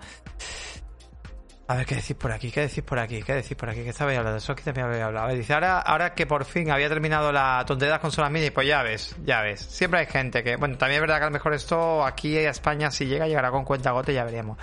[1.69, 2.49] A ver, ¿qué decís por aquí?
[2.49, 3.21] ¿Qué decís por aquí?
[3.21, 3.83] ¿Qué decís por aquí?
[3.83, 4.37] ¿Qué estabais hablando?
[4.37, 5.25] Eso que también habéis hablado.
[5.25, 8.31] A ver, dice, ahora, ahora que por fin había terminado la tontería de las consolas
[8.31, 9.59] mini, pues ya ves, ya ves.
[9.59, 12.49] Siempre hay gente que, bueno, también es verdad que a lo mejor esto aquí a
[12.49, 14.57] España si llega, llegará con cuenta gote, ya veremos.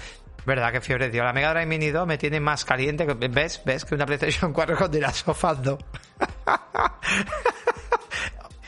[0.46, 1.24] Verdad, que fiebre, tío.
[1.24, 3.62] La Mega Drive Mini 2 me tiene más caliente que, ¿ves?
[3.64, 3.84] ¿Ves?
[3.84, 5.78] Que una PlayStation 4 con Last of 2.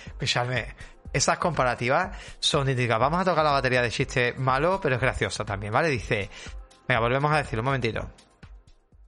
[0.07, 0.75] Escuchadme,
[1.13, 2.99] esas comparativas son idénticas.
[2.99, 5.89] Vamos a tocar la batería de chiste malo, pero es graciosa también, ¿vale?
[5.89, 6.31] Dice,
[6.89, 8.11] venga, volvemos a decirlo un momentito.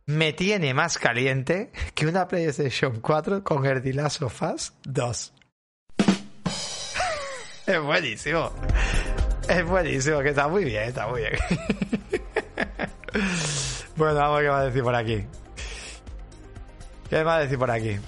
[0.07, 4.43] Me tiene más caliente que una PlayStation 4 con el The Last of
[4.85, 5.35] 2.
[7.67, 8.53] es buenísimo.
[9.49, 11.33] Es buenísimo, que está muy bien, está muy bien.
[13.99, 15.25] bueno, vamos a qué va a decir por aquí.
[17.11, 17.99] ¿Qué va a decir por aquí?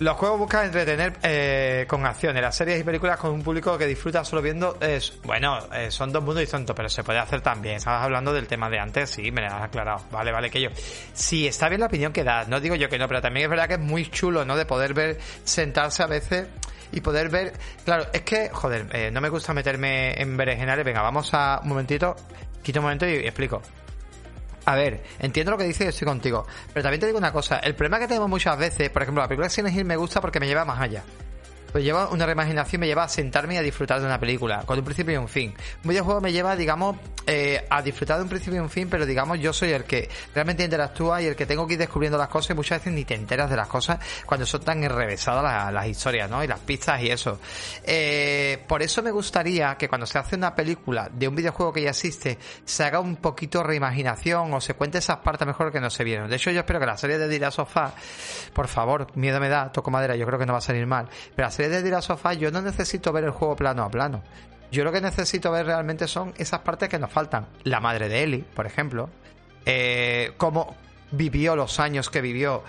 [0.00, 3.86] Los juegos buscan entretener eh, con acciones, las series y películas con un público que
[3.86, 4.76] disfruta solo viendo.
[4.80, 7.76] Es, bueno, eh, son dos mundos distintos, pero se puede hacer también.
[7.76, 10.02] Estabas hablando del tema de antes, sí, me lo has aclarado.
[10.10, 10.70] Vale, vale, que yo.
[11.12, 13.50] Sí, está bien la opinión que das, no digo yo que no, pero también es
[13.50, 14.56] verdad que es muy chulo, ¿no?
[14.56, 16.48] De poder ver, sentarse a veces
[16.90, 17.52] y poder ver.
[17.84, 20.84] Claro, es que, joder, eh, no me gusta meterme en berenjenales.
[20.84, 22.16] Venga, vamos a un momentito,
[22.62, 23.62] quito un momento y explico.
[24.66, 26.46] A ver, entiendo lo que dices y estoy contigo.
[26.72, 27.58] Pero también te digo una cosa.
[27.58, 30.40] El problema que tenemos muchas veces, por ejemplo, la película de Silent me gusta porque
[30.40, 31.02] me lleva más allá.
[31.74, 34.78] Pues lleva una reimaginación, me lleva a sentarme y a disfrutar de una película, con
[34.78, 35.52] un principio y un fin.
[35.82, 39.04] Un videojuego me lleva, digamos, eh, a disfrutar de un principio y un fin, pero
[39.04, 42.28] digamos, yo soy el que realmente interactúa y el que tengo que ir descubriendo las
[42.28, 45.86] cosas y muchas veces ni te enteras de las cosas cuando son tan enrevesadas las,
[45.88, 46.44] historias, ¿no?
[46.44, 47.40] Y las pistas y eso.
[47.82, 51.82] Eh, por eso me gustaría que cuando se hace una película de un videojuego que
[51.82, 55.90] ya existe, se haga un poquito reimaginación o se cuente esas partes mejor que no
[55.90, 56.30] se vieron.
[56.30, 57.94] De hecho, yo espero que la serie de Dira Sofá,
[58.52, 61.08] por favor, miedo me da, toco madera, yo creo que no va a salir mal,
[61.34, 64.22] pero la serie de Dira Sofá yo no necesito ver el juego plano a plano.
[64.70, 67.46] Yo lo que necesito ver realmente son esas partes que nos faltan.
[67.64, 69.08] La madre de Ellie, por ejemplo.
[69.66, 70.76] Eh, cómo
[71.10, 72.64] vivió los años que vivió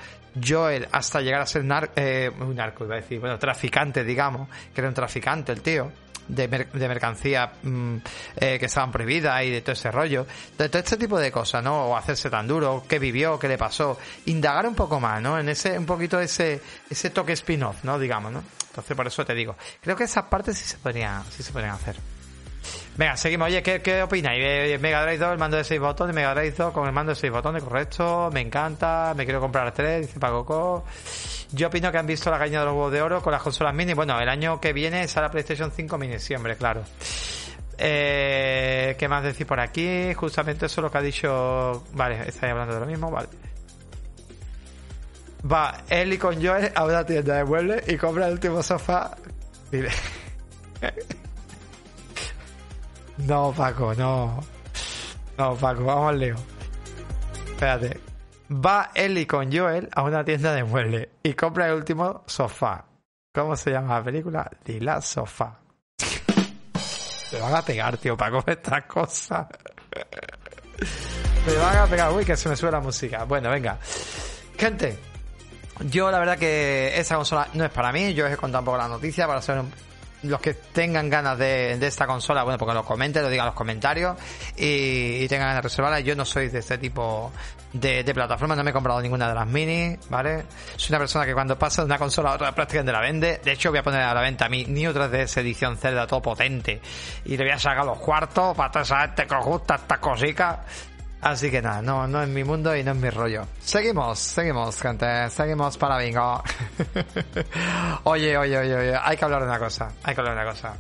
[0.46, 4.82] Joel hasta llegar a ser eh, un narco, iba a decir, bueno, traficante, digamos, que
[4.82, 5.92] era un traficante el tío
[6.28, 7.96] de, de mercancía mm,
[8.38, 10.26] eh, que estaban prohibidas y de todo ese rollo.
[10.58, 11.88] De todo este tipo de cosas, ¿no?
[11.88, 13.98] O hacerse tan duro, qué vivió, qué le pasó.
[14.26, 15.40] Indagar un poco más, ¿no?
[15.40, 18.00] En ese, un poquito ese, ese toque spin-off, ¿no?
[18.00, 18.44] Digamos, ¿no?
[18.70, 19.56] Entonces por eso te digo.
[19.82, 21.96] Creo que esas partes sí se podrían, sí se podrían hacer.
[22.98, 23.48] Venga, seguimos.
[23.48, 24.80] Oye, ¿qué, qué opináis?
[24.80, 27.20] Mega Drive 2, el mando de 6 botones, Mega Drive 2 con el mando de
[27.20, 28.30] 6 botones, correcto.
[28.32, 30.86] Me encanta, me quiero comprar 3, dice Pacoco.
[31.52, 33.74] Yo opino que han visto la caña de los huevos de oro con las consolas
[33.74, 33.94] mini.
[33.94, 36.84] Bueno, el año que viene sale la PlayStation 5 mini, siempre, claro.
[37.78, 40.14] Eh, ¿Qué más decir por aquí?
[40.14, 41.84] Justamente eso es lo que ha dicho.
[41.94, 43.28] Vale, estáis hablando de lo mismo, vale.
[45.52, 49.16] Va Eli con Joel a una tienda de muebles y compra el último sofá.
[49.72, 49.92] Dile.
[53.18, 54.40] no, Paco, no.
[55.38, 56.36] No, Paco, vamos al Leo.
[57.48, 58.00] Espérate.
[58.52, 62.86] Va Ellie con Joel a una tienda de muebles y compra el último sofá.
[63.36, 64.50] ¿Cómo se llama la película?
[64.64, 65.60] Dila Sofá.
[67.34, 69.48] Me van a pegar, tío, comer estas cosas.
[71.46, 72.14] Me van a pegar.
[72.14, 73.26] Uy, que se me sube la música.
[73.26, 73.78] Bueno, venga.
[74.58, 74.98] Gente,
[75.90, 78.14] yo la verdad que esa consola no es para mí.
[78.14, 79.70] Yo os he contado un poco la noticia para ser un
[80.24, 83.56] los que tengan ganas de, esta consola, bueno, porque lo comenten, lo digan en los
[83.56, 84.18] comentarios
[84.56, 86.00] y, tengan ganas de reservarla.
[86.00, 87.32] Yo no soy de este tipo
[87.74, 90.46] de, plataformas, no me he comprado ninguna de las mini, ¿vale?
[90.76, 93.42] Soy una persona que cuando pasa de una consola a otra prácticamente la vende.
[93.44, 94.50] De hecho, voy a poner a la venta
[94.90, 96.82] otra de esa edición Zelda todo potente
[97.26, 98.82] y le voy a sacar los cuartos para
[99.40, 100.64] os gusta esta cosica.
[101.26, 103.48] Así que nada, no, no es mi mundo y no es mi rollo.
[103.60, 106.44] Seguimos, seguimos, gente, seguimos para bingo.
[108.04, 110.52] oye, oye, oye, oye, hay que hablar de una cosa, hay que hablar de una
[110.52, 110.74] cosa.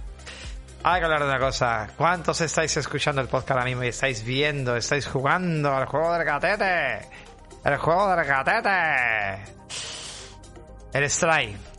[0.84, 1.88] Hay que hablar de una cosa.
[1.98, 6.24] ¿Cuántos estáis escuchando el podcast ahora mismo y estáis viendo, estáis jugando al juego del
[6.24, 7.10] gatete?
[7.64, 9.52] El juego del gatete.
[10.94, 11.75] El Strike.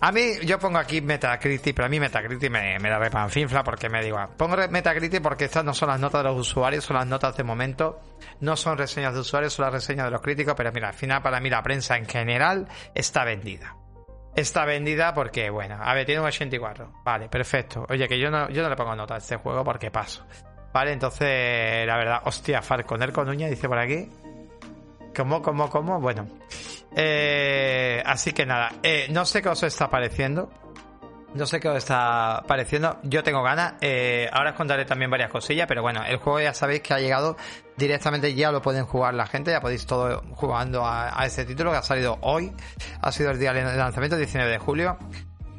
[0.00, 3.88] A mí, yo pongo aquí Metacritic, pero a mí Metacritic me, me da repanfinfla porque
[3.88, 7.06] me digo, pongo Metacritic porque estas no son las notas de los usuarios, son las
[7.06, 8.00] notas de momento,
[8.40, 11.20] no son reseñas de usuarios, son las reseñas de los críticos, pero mira, al final
[11.20, 13.74] para mí la prensa en general está vendida.
[14.36, 16.92] Está vendida porque, bueno, a ver, tiene un 84.
[17.04, 17.84] Vale, perfecto.
[17.88, 20.24] Oye, que yo no, yo no le pongo nota a este juego porque paso.
[20.72, 24.08] Vale, entonces, la verdad, hostia, Falconer con uña, dice por aquí.
[25.16, 26.00] ¿Cómo, cómo, cómo?
[26.00, 26.28] Bueno.
[27.00, 30.50] Eh, así que nada, eh, no sé qué os está pareciendo.
[31.34, 32.98] No sé qué os está pareciendo.
[33.04, 33.74] Yo tengo ganas.
[33.80, 36.98] Eh, ahora os contaré también varias cosillas, pero bueno, el juego ya sabéis que ha
[36.98, 37.36] llegado
[37.76, 41.76] directamente, ya lo pueden jugar la gente, ya podéis todo jugando a, a título que
[41.76, 42.52] ha salido hoy.
[43.00, 44.98] Ha sido el día de lanzamiento, 19 de julio.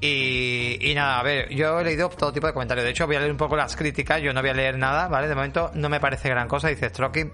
[0.02, 2.86] Y, nada, a ver, yo he leído todo tipo de comentarios.
[2.86, 4.22] De hecho, voy a leer un poco las críticas.
[4.22, 5.28] Yo no voy a leer nada, ¿vale?
[5.28, 6.70] De momento no me parece gran cosa.
[6.70, 7.34] Dice Stroking.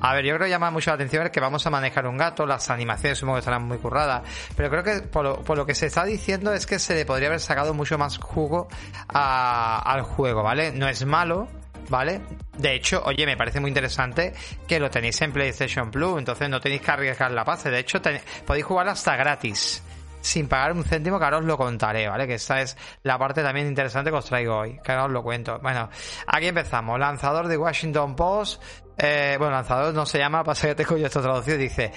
[0.00, 2.46] A ver, yo creo que llama mucho la atención que vamos a manejar un gato.
[2.46, 4.22] Las animaciones supongo que estarán muy curradas.
[4.56, 7.40] Pero creo que por lo, que se está diciendo es que se le podría haber
[7.40, 8.68] sacado mucho más jugo
[9.08, 10.70] al juego, ¿vale?
[10.70, 11.48] No es malo,
[11.88, 12.20] ¿vale?
[12.56, 14.32] De hecho, oye, me parece muy interesante
[14.68, 17.64] que lo tenéis en PlayStation Plus, entonces no tenéis que arriesgar la paz.
[17.64, 18.00] De hecho,
[18.46, 19.82] podéis jugar hasta gratis
[20.26, 22.26] sin pagar un céntimo, que ahora os lo contaré, ¿vale?
[22.26, 25.22] Que esta es la parte también interesante que os traigo hoy, que ahora os lo
[25.22, 25.58] cuento.
[25.60, 25.88] Bueno,
[26.26, 26.98] aquí empezamos.
[26.98, 28.62] Lanzador de Washington Post.
[28.98, 31.56] Eh, bueno, lanzador no se llama, pasa que tengo yo esto traducido.
[31.56, 31.92] Dice,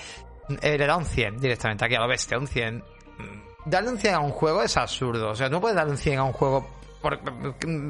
[0.62, 2.78] le da un 100 directamente, aquí a lo bestia, un 100.
[2.78, 2.84] Mm,
[3.66, 5.32] darle un 100 a un juego es absurdo.
[5.32, 6.70] O sea, no puedes darle un 100 a un juego.
[7.02, 7.20] Por,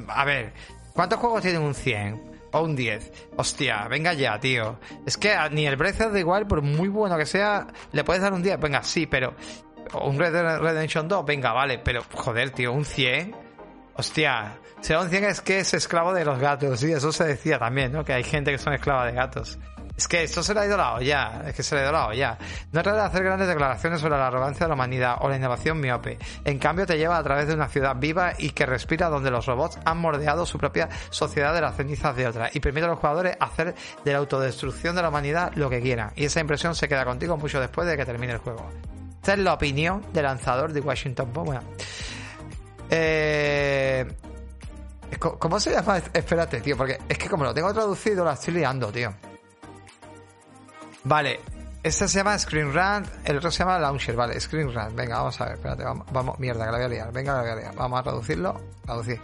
[0.08, 0.54] a ver,
[0.94, 2.30] ¿cuántos juegos tienen un 100?
[2.52, 3.30] o un 10.
[3.38, 4.80] Hostia, venga ya, tío.
[5.06, 8.34] Es que ni el Breath the Wild, por muy bueno que sea, le puedes dar
[8.34, 8.60] un 10.
[8.60, 9.34] Venga, sí, pero
[9.94, 13.36] un Red Dead Redemption 2, venga, vale, pero joder, tío, un 100.
[13.96, 17.60] Hostia, será un 100 es que es esclavo de los gatos, y eso se decía
[17.60, 18.06] también, ¿no?
[18.06, 19.60] Que hay gente que son esclavas de gatos.
[20.00, 21.92] Es que esto se le ha ido la olla, es que se le ha ido
[21.92, 22.38] la olla.
[22.72, 25.82] No trata de hacer grandes declaraciones sobre la arrogancia de la humanidad o la innovación
[25.82, 26.18] miope.
[26.46, 29.46] En cambio, te lleva a través de una ciudad viva y que respira donde los
[29.46, 33.00] robots han mordeado su propia sociedad de las cenizas de otra y permite a los
[33.00, 33.76] jugadores hacer
[34.06, 36.14] de la autodestrucción de la humanidad lo que quieran.
[36.16, 38.70] Y esa impresión se queda contigo mucho después de que termine el juego.
[39.20, 41.32] Esta es la opinión del lanzador de Washington.
[41.34, 41.62] Bueno,
[42.90, 44.06] eh,
[45.18, 45.98] ¿Cómo se llama?
[45.98, 49.14] Espérate, tío, porque es que como lo tengo traducido, la estoy liando, tío.
[51.04, 51.40] Vale,
[51.82, 54.96] este se llama Screen Run, el otro se llama Launcher, vale, Screen Run.
[54.96, 57.12] Venga, vamos a ver, espérate, vamos, vamos mierda, que la voy a liar.
[57.12, 57.76] Venga, la voy a liar.
[57.76, 59.20] Vamos a traducirlo, traducir.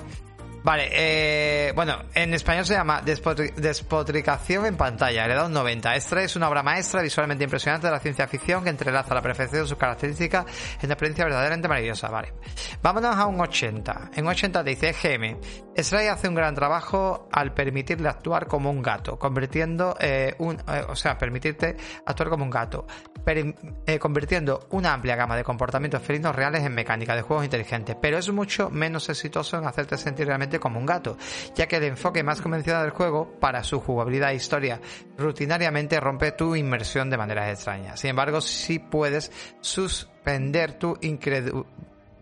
[0.66, 5.96] Vale, eh, bueno, en español se llama Despotricación en pantalla, le dado un 90.
[5.96, 9.62] Esta es una obra maestra visualmente impresionante de la ciencia ficción que entrelaza la perfección
[9.62, 10.44] de sus características
[10.80, 12.10] en una experiencia verdaderamente maravillosa.
[12.10, 12.34] Vale,
[12.82, 14.10] vámonos a un 80.
[14.16, 15.38] En 80 te dice GM.
[15.78, 20.84] Stray hace un gran trabajo al permitirle actuar como un gato, convirtiendo eh, un, eh,
[20.88, 22.88] o sea, permitirte actuar como un gato,
[23.28, 28.18] eh, convirtiendo una amplia gama de comportamientos felinos reales en mecánica de juegos inteligentes, pero
[28.18, 31.18] es mucho menos exitoso en hacerte sentir realmente como un gato,
[31.56, 34.80] ya que el enfoque más convencional del juego, para su jugabilidad e historia,
[35.18, 38.00] rutinariamente rompe tu inmersión de maneras extrañas.
[38.00, 40.98] Sin embargo, sí puedes suspender tu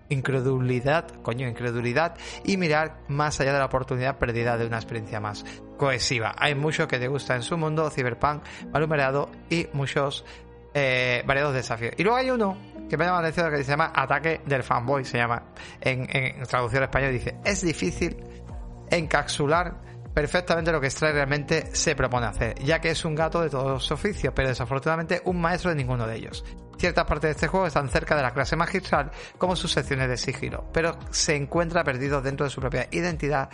[0.09, 5.45] incredulidad, coño, incredulidad y mirar más allá de la oportunidad perdida de una experiencia más
[5.77, 6.35] cohesiva.
[6.37, 10.25] Hay mucho que te gusta en su mundo, Cyberpunk, malhumerado y muchos
[10.73, 11.93] eh, variados desafíos.
[11.97, 12.57] Y luego hay uno
[12.89, 15.43] que me llama la atención que se llama Ataque del Fanboy, se llama
[15.81, 18.17] en, en traducción español, dice, es difícil
[18.89, 19.75] encapsular
[20.13, 23.71] perfectamente lo que Stray realmente se propone hacer, ya que es un gato de todos
[23.71, 26.45] los oficios, pero desafortunadamente un maestro de ninguno de ellos.
[26.77, 30.17] Ciertas partes de este juego están cerca de la clase magistral, como sus secciones de
[30.17, 33.49] sigilo, pero se encuentra perdido dentro de su propia identidad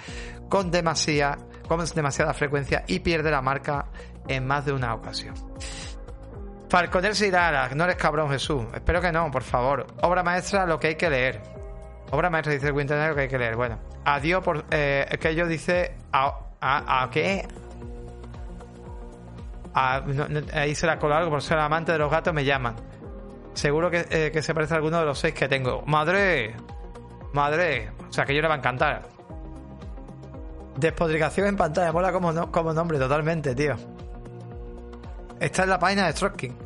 [0.50, 1.38] con, demasiada,
[1.68, 3.88] con demasiada frecuencia y pierde la marca
[4.28, 5.36] en más de una ocasión.
[6.69, 8.63] Falconer se irá, no eres cabrón Jesús.
[8.73, 9.88] Espero que no, por favor.
[10.01, 11.41] Obra maestra, lo que hay que leer.
[12.12, 13.55] Obra maestra, dice el lo que hay que leer.
[13.55, 14.65] Bueno, adiós por...
[14.69, 15.95] Eh, que yo dice...
[16.12, 17.47] ¿A, a, qué?
[19.73, 22.75] ahí se la coló algo, por ser amante de los gatos me llaman.
[23.53, 25.84] Seguro que, eh, que se parece a alguno de los seis que tengo.
[25.86, 26.55] ¡Madre!
[27.34, 27.91] ¡Madre!
[28.10, 29.03] O sea, que yo le va a encantar.
[30.75, 33.75] Despotricación en pantalla, mola como, como nombre totalmente, tío.
[35.39, 36.58] Esta es la página de Stroking.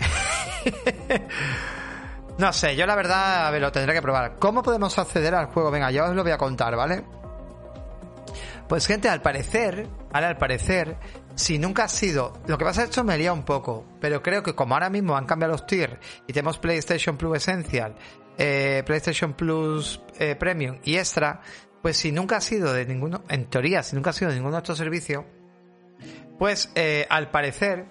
[2.38, 4.36] no sé, yo la verdad a lo tendré que probar.
[4.40, 5.70] ¿Cómo podemos acceder al juego?
[5.70, 7.04] Venga, ya os lo voy a contar, ¿vale?
[8.68, 10.98] Pues gente, al parecer, al parecer,
[11.36, 12.34] si nunca ha sido...
[12.48, 14.90] Lo que pasa es que esto me lía un poco, pero creo que como ahora
[14.90, 17.96] mismo han cambiado los tiers y tenemos PlayStation Plus Essential,
[18.38, 21.42] eh, PlayStation Plus eh, Premium y Extra,
[21.84, 24.56] pues si nunca ha sido de ninguno, en teoría, si nunca ha sido de ninguno
[24.56, 25.26] de estos servicios,
[26.40, 27.86] pues eh, al parecer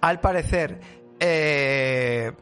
[0.00, 0.80] al parecer,
[1.20, 2.32] eh,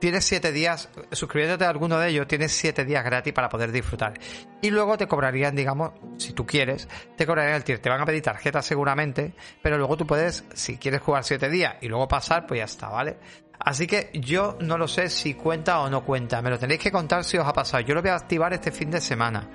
[0.00, 4.14] tienes siete días, suscribiéndote a alguno de ellos, tienes siete días gratis para poder disfrutar.
[4.62, 7.78] Y luego te cobrarían, digamos, si tú quieres, te cobrarían el tier.
[7.78, 11.76] Te van a pedir tarjeta seguramente, pero luego tú puedes, si quieres jugar siete días
[11.80, 13.18] y luego pasar, pues ya está, ¿vale?
[13.58, 16.40] Así que yo no lo sé si cuenta o no cuenta.
[16.40, 17.82] Me lo tenéis que contar si os ha pasado.
[17.82, 19.48] Yo lo voy a activar este fin de semana.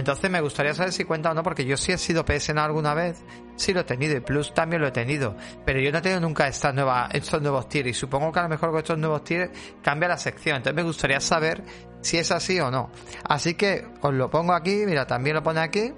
[0.00, 2.94] Entonces me gustaría saber si cuenta o no, porque yo sí he sido PSN alguna
[2.94, 3.22] vez,
[3.56, 5.36] sí lo he tenido, y Plus también lo he tenido,
[5.66, 8.44] pero yo no he tenido nunca estas nuevas, estos nuevos tiers, y supongo que a
[8.44, 9.50] lo mejor con estos nuevos tiers
[9.82, 11.62] cambia la sección, entonces me gustaría saber
[12.00, 12.90] si es así o no.
[13.24, 15.92] Así que os lo pongo aquí, mira, también lo pone aquí.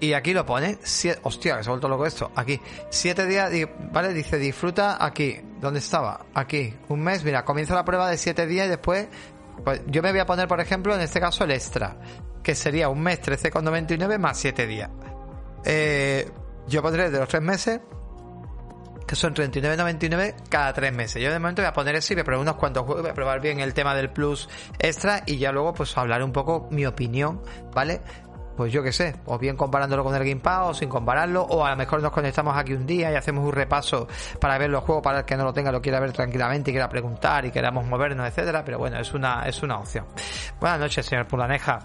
[0.00, 0.78] Y aquí lo pone,
[1.22, 3.50] hostia, que se ha vuelto loco esto, aquí, siete días,
[3.92, 6.26] vale, dice disfruta aquí, ¿dónde estaba?
[6.34, 9.06] Aquí, un mes, mira, comienza la prueba de siete días y después
[9.62, 11.96] pues yo me voy a poner, por ejemplo, en este caso el extra,
[12.42, 14.90] que sería un mes 13,99 más 7 días.
[15.64, 16.30] Eh,
[16.66, 17.80] yo pondré de los 3 meses,
[19.06, 21.22] que son 39,99 cada 3 meses.
[21.22, 23.10] Yo de momento voy a poner ese y voy a probar unos cuantos juegos, voy
[23.10, 26.68] a probar bien el tema del plus extra y ya luego pues hablaré un poco
[26.70, 28.00] mi opinión, ¿vale?
[28.56, 31.64] Pues yo qué sé, o bien comparándolo con el Game Pass o sin compararlo, o
[31.64, 34.06] a lo mejor nos conectamos aquí un día y hacemos un repaso
[34.40, 36.74] para ver los juegos para el que no lo tenga, lo quiera ver tranquilamente y
[36.74, 40.06] quiera preguntar y queramos movernos, etcétera, pero bueno, es una, es una opción.
[40.60, 41.78] Buenas noches, señor Pulaneja.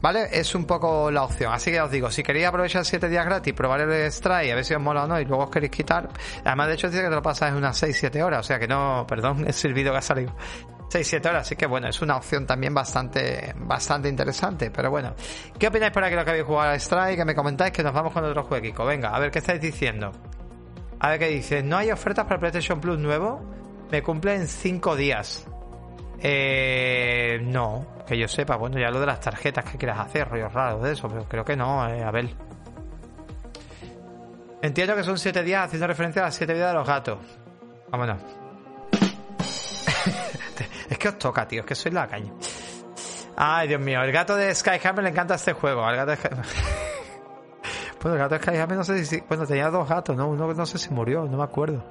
[0.00, 0.28] ¿Vale?
[0.32, 1.52] Es un poco la opción.
[1.52, 4.64] Así que os digo, si queréis aprovechar 7 días gratis, probar el y a ver
[4.64, 6.08] si os mola o no, y luego os queréis quitar,
[6.44, 8.68] además de hecho dice que te lo pasas en unas 6-7 horas, o sea que
[8.68, 10.34] no, perdón, es el vídeo que ha salido.
[10.90, 14.70] 6-7 horas, así que bueno, es una opción también bastante, bastante interesante.
[14.70, 15.14] Pero bueno,
[15.58, 17.16] ¿qué opináis por aquí lo que habéis jugado a Strike?
[17.16, 18.84] Que me comentáis que nos vamos con otro jueguico.
[18.84, 20.12] Venga, a ver qué estáis diciendo.
[21.00, 21.62] A ver qué dice.
[21.62, 23.42] ¿No hay ofertas para PlayStation Plus nuevo?
[23.90, 25.46] Me cumple en 5 días.
[26.20, 30.52] Eh, no, que yo sepa, bueno, ya lo de las tarjetas que quieras hacer, rollos
[30.52, 32.30] raros de eso, pero creo que no, eh, a ver.
[34.62, 37.18] Entiendo que son siete días haciendo referencia a las siete vidas de los gatos.
[37.90, 38.43] Vámonos.
[41.04, 41.60] Que os toca, tío.
[41.60, 42.32] Es que soy la caña.
[43.36, 44.02] Ay, Dios mío.
[44.02, 45.84] El gato de Skyhammer le encanta este juego.
[45.84, 46.18] Al gato de
[48.00, 49.20] Bueno, el gato de Skyhammer no sé si...
[49.20, 50.28] Bueno, tenía dos gatos, ¿no?
[50.28, 51.84] Uno no sé si murió, no me acuerdo.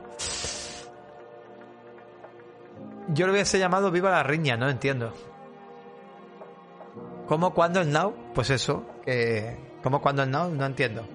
[3.10, 5.13] Yo lo hubiese llamado Viva la Riña, no entiendo.
[7.28, 8.15] ¿Cómo, cuándo, el now?
[8.34, 8.84] Pues eso.
[9.06, 9.58] Que...
[9.84, 10.49] ¿Cómo, cuándo, el now?
[10.49, 11.06] No entiendo.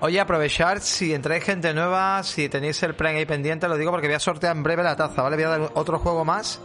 [0.00, 4.06] Oye, aprovechar si entráis gente nueva, si tenéis el Prime ahí pendiente, lo digo porque
[4.08, 5.36] voy a sortear en breve la taza, ¿vale?
[5.36, 6.60] Voy a dar otro juego más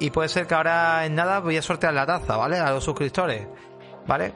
[0.00, 2.58] y puede ser que ahora en nada voy a sortear la taza, ¿vale?
[2.58, 3.46] A los suscriptores,
[4.06, 4.34] ¿vale?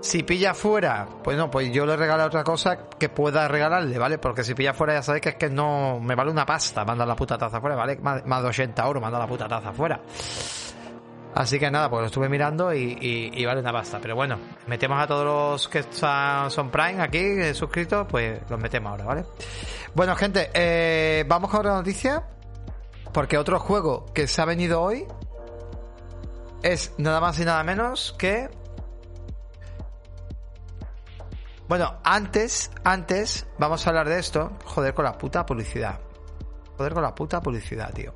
[0.00, 4.18] Si pilla fuera, pues no, pues yo le regalo otra cosa que pueda regalarle, ¿vale?
[4.18, 7.06] Porque si pilla fuera ya sabéis que es que no me vale una pasta mandar
[7.06, 7.96] la puta taza fuera, ¿vale?
[7.98, 10.00] Más, más de 80 euros mandar la puta taza fuera.
[11.34, 13.98] Así que nada, pues lo estuve mirando y, vale una pasta.
[14.00, 18.92] Pero bueno, metemos a todos los que son Prime aquí, eh, suscritos, pues los metemos
[18.92, 19.24] ahora, ¿vale?
[19.94, 22.24] Bueno, gente, eh, vamos con otra noticia.
[23.12, 25.06] Porque otro juego que se ha venido hoy
[26.62, 28.48] es nada más y nada menos que.
[31.68, 34.52] Bueno, antes, antes, vamos a hablar de esto.
[34.64, 36.00] Joder con la puta publicidad.
[36.76, 38.14] Joder con la puta publicidad, tío.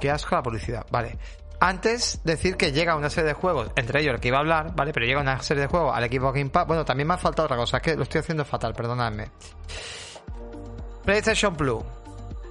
[0.00, 0.86] Qué asco la publicidad.
[0.90, 1.18] Vale.
[1.66, 4.76] Antes decir que llega una serie de juegos, entre ellos el que iba a hablar,
[4.76, 4.92] ¿vale?
[4.92, 6.66] Pero llega una serie de juegos al equipo Game Pass.
[6.66, 9.30] Bueno, también me ha faltado otra cosa, es que lo estoy haciendo fatal, perdonadme.
[11.06, 11.82] PlayStation Plus.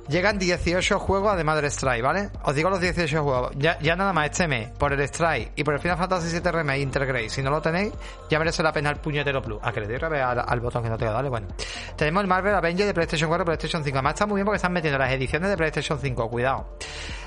[0.10, 2.30] Llegan 18 juegos además del Strike, ¿vale?
[2.44, 3.52] Os digo los 18 juegos.
[3.56, 6.80] Ya, nada más este mes, por el Strike y por el Final Fantasy VII Remake
[6.82, 7.30] Intergrade.
[7.30, 7.94] Si no lo tenéis,
[8.30, 9.60] ya merece la pena el puñetero Plus.
[9.62, 11.48] A que le doy otra al, botón que no tengo, dale, bueno.
[11.96, 13.98] Tenemos el Marvel Avengers de PlayStation 4 y PlayStation 5.
[13.98, 16.78] Además está muy bien porque están metiendo las ediciones de PlayStation 5, cuidado.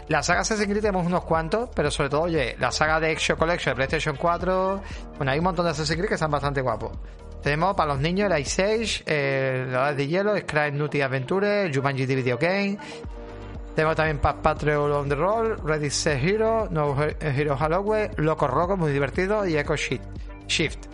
[0.08, 3.36] La saga Assassin's Creed tenemos unos cuantos, pero sobre todo, oye, la saga de Exo
[3.36, 4.82] Collection de PlayStation 4.
[5.16, 6.92] Bueno, hay un montón de Assassin's Creed que están bastante guapos.
[7.46, 12.04] Tenemos para los niños el Ice Age, la Edad de Hielo, Scry Nutty Adventure, Jumanji
[12.04, 12.76] The Video Game.
[13.72, 18.76] Tenemos también Path Patrol on the Roll, Ready Set Hero, No Hero Halloween, Loco Roco,
[18.76, 20.86] muy divertido, y Echo Shift.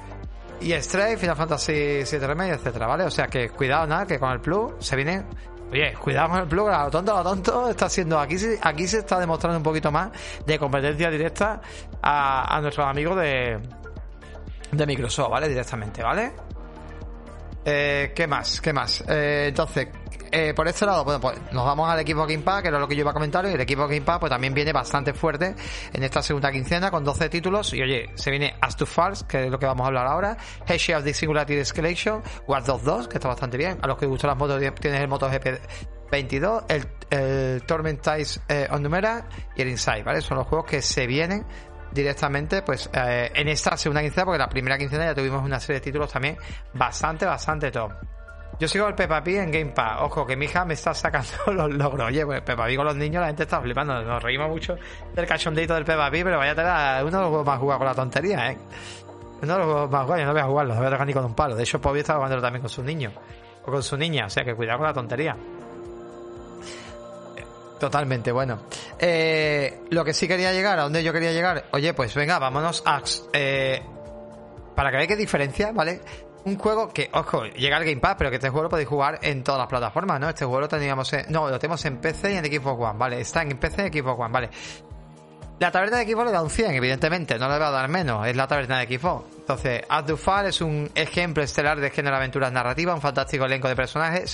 [0.61, 3.05] Y Stray, Final Fantasy VII Remake, etcétera, ¿vale?
[3.05, 5.25] O sea que cuidado, nada, que con el Plus se viene.
[5.71, 8.21] Oye, cuidado con el que a lo tonto, a lo tonto está siendo.
[8.21, 10.11] Aquí, aquí se está demostrando un poquito más
[10.45, 11.63] de competencia directa
[12.03, 13.59] a, a nuestros amigos de,
[14.73, 15.49] de Microsoft, ¿vale?
[15.49, 16.33] Directamente, ¿vale?
[17.65, 18.61] Eh, ¿Qué más?
[18.61, 19.05] ¿Qué más?
[19.07, 19.89] Eh, entonces,
[20.33, 22.89] eh, por este lado, bueno, pues nos vamos al equipo Game Pass, que era lo
[22.89, 25.55] que yo iba a comentar, y el equipo Game Pass pues también viene bastante fuerte
[25.93, 29.45] en esta segunda quincena con 12 títulos, y oye, se viene As to Falls, que
[29.45, 33.09] es lo que vamos a hablar ahora, Heshi of the Singularity Escalation, War Dogs 2,
[33.09, 36.89] que está bastante bien, a los que gustan las motos tienes el MotoGP 22, el,
[37.11, 38.07] el Torment
[38.71, 40.21] on Numera y el Inside, ¿vale?
[40.21, 41.47] Son los juegos que se vienen
[41.93, 45.81] directamente pues eh, en esta segunda quincena porque la primera quincena ya tuvimos una serie
[45.81, 46.37] de títulos también
[46.73, 47.93] bastante bastante top.
[48.59, 50.03] Yo sigo el Peppa Pig en Game Pass.
[50.03, 52.09] Ojo que mi hija me está sacando los logros.
[52.09, 54.03] Oye pues Peppa Pig con los niños la gente está flipando.
[54.03, 54.77] Nos reímos mucho
[55.15, 57.87] del cachondeito del Peppa Pig pero vaya tela uno de los juegos más jugados con
[57.89, 58.59] la tontería eh
[59.43, 61.07] uno de los juegos más guays yo no voy a jugarlo no voy a tocar
[61.07, 61.57] ni con un palo.
[61.57, 63.13] De hecho Pobi estaba jugándolo también con sus niños
[63.65, 65.37] o con su niña o sea que cuidado con la tontería
[67.83, 68.61] Totalmente, bueno.
[68.97, 72.81] Eh, lo que sí quería llegar, a donde yo quería llegar, oye, pues venga, vámonos
[72.87, 73.03] a...
[73.33, 73.83] Eh,
[74.77, 76.01] para que veáis qué diferencia, ¿vale?
[76.45, 79.19] Un juego que, ojo, llega al Game Pass, pero que este juego lo podéis jugar
[79.23, 80.29] en todas las plataformas, ¿no?
[80.29, 81.25] Este juego lo teníamos en...
[81.31, 83.21] No, lo tenemos en PC y en Xbox One, ¿vale?
[83.21, 84.51] Está en PC y Xbox One, ¿vale?
[85.59, 88.25] La taberna de Xbox le da un 100, evidentemente, no le va a dar menos,
[88.29, 89.25] es la taberna de Xbox.
[89.43, 90.05] Entonces, As
[90.47, 94.31] es un ejemplo estelar de género de aventuras narrativas, un fantástico elenco de personajes,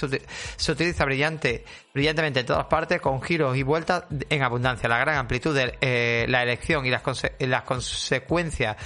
[0.57, 4.87] se utiliza brillante, brillantemente en todas partes, con giros y vueltas en abundancia.
[4.87, 8.77] La gran amplitud de eh, la elección y las, conse- las consecuencias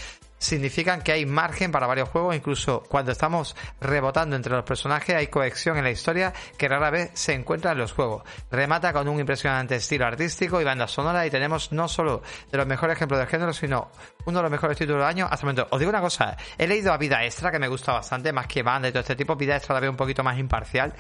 [0.43, 5.28] significan que hay margen para varios juegos, incluso cuando estamos rebotando entre los personajes hay
[5.28, 8.24] cohesión en la historia que rara vez se encuentra en los juegos.
[8.51, 12.66] Remata con un impresionante estilo artístico y banda sonora y tenemos no solo de los
[12.66, 13.90] mejores ejemplos del género, sino
[14.24, 15.68] uno de los mejores títulos del año hasta el momento.
[15.70, 18.64] Os digo una cosa, he leído a Vida Extra que me gusta bastante, más que
[18.64, 20.93] banda y todo este tipo, Vida Extra la veo un poquito más imparcial.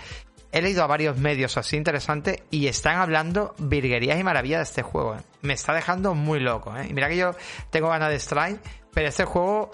[0.54, 4.82] He leído a varios medios así interesantes y están hablando virguerías y maravillas de este
[4.82, 5.16] juego.
[5.16, 5.20] ¿eh?
[5.40, 6.76] Me está dejando muy loco.
[6.76, 6.86] ¿eh?
[6.90, 7.30] Y mira que yo
[7.70, 8.60] tengo ganas de Strike,
[8.92, 9.70] pero este juego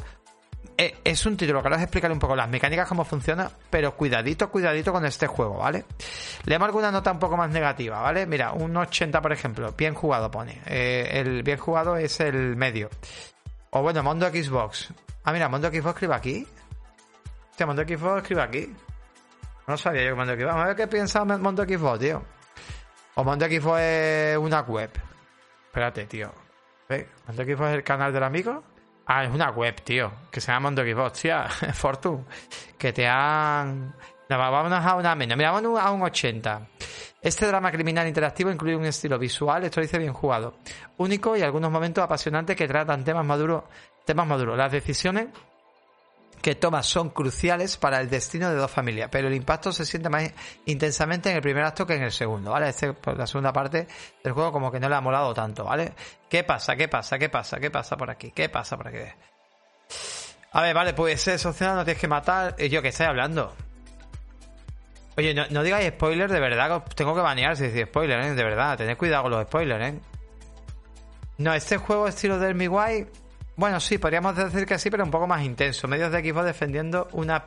[0.80, 3.96] eh, es un título que ahora os explicaré un poco las mecánicas, cómo funciona, pero
[3.96, 5.84] cuidadito, cuidadito con este juego, ¿vale?
[6.44, 8.26] Leemos alguna nota un poco más negativa, ¿vale?
[8.26, 10.62] Mira, un 80, por ejemplo, bien jugado pone.
[10.66, 12.90] Eh, el bien jugado es el medio.
[13.70, 14.94] O bueno, Mondo Xbox.
[15.24, 16.46] Ah, mira, Mondo Xbox escribe aquí.
[17.50, 18.72] Hostia, Mondo Xbox escribe aquí.
[19.66, 20.54] No sabía yo que Mondo Xbox.
[20.54, 22.22] A ver qué piensa Mondo Xbox, tío.
[23.16, 24.90] O Mondo Xbox es una web.
[25.66, 26.32] Espérate, tío.
[27.26, 28.62] Mondo Xbox es el canal del amigo.
[29.10, 32.24] Ah, es una web, tío, que se llama Mondo Xbox, tía, Fortune,
[32.76, 33.94] que te han...
[34.28, 36.68] No, vámonos a una menos, mira, vámonos a un 80.
[37.22, 40.58] Este drama criminal interactivo incluye un estilo visual, esto dice bien jugado,
[40.98, 43.64] único y algunos momentos apasionantes que tratan temas maduros,
[44.04, 44.58] temas maduros.
[44.58, 45.28] Las decisiones
[46.40, 50.08] que tomas son cruciales para el destino de dos familias, pero el impacto se siente
[50.08, 50.30] más
[50.66, 52.68] intensamente en el primer acto que en el segundo, ¿vale?
[52.68, 53.86] Este, pues, la segunda parte
[54.22, 55.92] del juego como que no le ha molado tanto, ¿vale?
[56.28, 56.76] ¿Qué pasa?
[56.76, 57.18] ¿Qué pasa?
[57.18, 57.58] ¿Qué pasa?
[57.58, 58.30] ¿Qué pasa por aquí?
[58.30, 58.98] ¿Qué pasa por aquí?
[60.52, 62.54] A ver, vale, pues es opcional, no tienes que matar.
[62.58, 63.54] Y yo, ¿qué estoy hablando?
[65.16, 68.34] Oye, no, no, digáis spoiler, de verdad, tengo que banear si decís spoiler, ¿eh?
[68.34, 70.00] De verdad, tened cuidado con los spoilers, ¿eh?
[71.38, 73.06] No, este juego estilo del Guay
[73.58, 75.88] bueno, sí, podríamos decir que sí, pero un poco más intenso.
[75.88, 77.44] Medios de equipo defendiendo una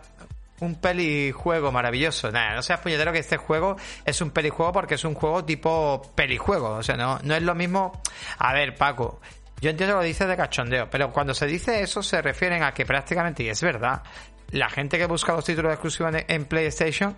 [0.59, 2.29] un pelijuego maravilloso.
[2.33, 6.01] Nada, no seas puñetero que este juego es un pelijuego porque es un juego tipo
[6.13, 6.71] pelijuego.
[6.71, 8.01] O sea, no, no es lo mismo.
[8.39, 9.21] A ver, Paco,
[9.61, 12.73] yo entiendo lo que dices de cachondeo, pero cuando se dice eso se refieren a
[12.73, 14.03] que prácticamente, y es verdad,
[14.51, 17.15] la gente que busca los títulos exclusivos en PlayStation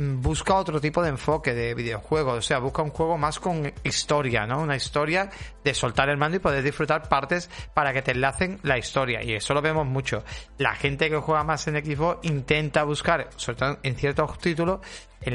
[0.00, 4.46] busca otro tipo de enfoque de videojuego, o sea, busca un juego más con historia,
[4.46, 4.62] ¿no?
[4.62, 5.28] Una historia
[5.62, 9.34] de soltar el mando y poder disfrutar partes para que te enlacen la historia, y
[9.34, 10.24] eso lo vemos mucho.
[10.56, 14.80] La gente que juega más en Xbox intenta buscar, sobre todo en ciertos títulos,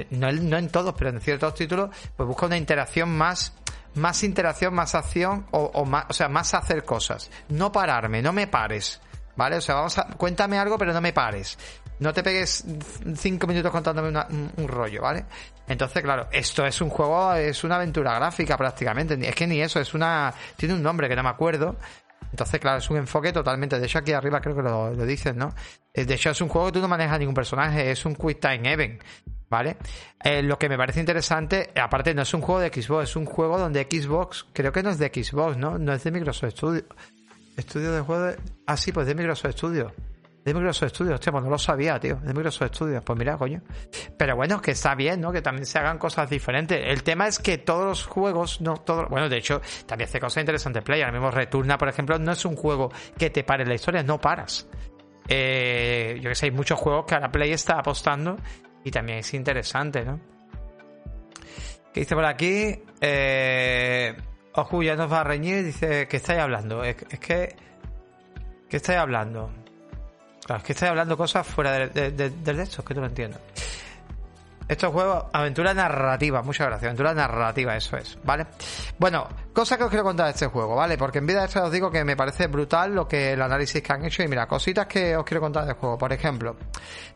[0.09, 3.53] no, en todos, pero en ciertos títulos, pues busca una interacción más
[3.93, 7.31] más interacción, más acción o, o más, o sea, más hacer cosas.
[7.47, 8.99] No pararme, no me pares.
[9.37, 9.57] ¿Vale?
[9.57, 11.57] O sea, vamos a, cuéntame algo, pero no me pares.
[11.99, 12.65] No te pegues
[13.15, 15.25] cinco minutos contándome un, rollo, ¿vale?
[15.67, 19.17] Entonces, claro, esto es un juego, es una aventura gráfica prácticamente.
[19.27, 20.33] Es que ni eso, es una.
[20.57, 21.77] Tiene un nombre que no me acuerdo.
[22.31, 23.79] Entonces, claro, es un enfoque totalmente.
[23.79, 25.53] De hecho, aquí arriba creo que lo, lo dicen, ¿no?
[25.93, 28.41] Eh, de hecho, es un juego que tú no manejas ningún personaje, es un Quick
[28.41, 29.01] Time Event.
[29.47, 29.77] ¿Vale?
[30.21, 33.25] Eh, lo que me parece interesante, aparte no es un juego de Xbox, es un
[33.25, 35.77] juego donde Xbox, creo que no es de Xbox, ¿no?
[35.77, 36.83] No es de Microsoft Studio.
[37.55, 38.37] Estudio de juego de...
[38.65, 39.93] Ah, sí, pues de Microsoft Studio.
[40.45, 42.17] De Microsoft Studios, tío, pues no lo sabía, tío.
[42.17, 43.63] De Microsoft Studios, pues mira, coño.
[44.15, 45.31] Pero bueno, que está bien, ¿no?
[45.31, 46.79] Que también se hagan cosas diferentes.
[46.85, 50.41] El tema es que todos los juegos, no todos, bueno, de hecho, también hace cosas
[50.41, 51.01] interesantes Play.
[51.01, 54.21] Ahora mismo Returna, por ejemplo, no es un juego que te pare la historia, no
[54.21, 54.69] paras.
[55.27, 58.37] Eh, yo que sé, hay muchos juegos que ahora Play está apostando
[58.83, 60.19] y también es interesante, ¿no?
[61.91, 62.83] ¿Qué dice por aquí?
[63.01, 64.15] Eh,
[64.83, 66.83] ya nos va a reñir dice, ¿qué estáis hablando?
[66.83, 67.55] Es, que...
[68.69, 69.51] ¿Qué estáis hablando?
[70.45, 73.39] Claro, es que estáis hablando cosas fuera de, de, de, esto, que tú lo entiendes.
[74.67, 78.45] Estos juegos, aventura narrativa, muchas gracias, aventura narrativa, eso es, ¿vale?
[78.99, 80.97] Bueno, cosa que os quiero contar de este juego, ¿vale?
[80.97, 83.81] Porque en vida de esto os digo que me parece brutal lo que el análisis
[83.81, 86.55] que han hecho y mira, cositas que os quiero contar del juego, por ejemplo.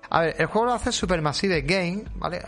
[0.09, 2.41] A ver, el juego lo hace Supermassive Game, ¿vale?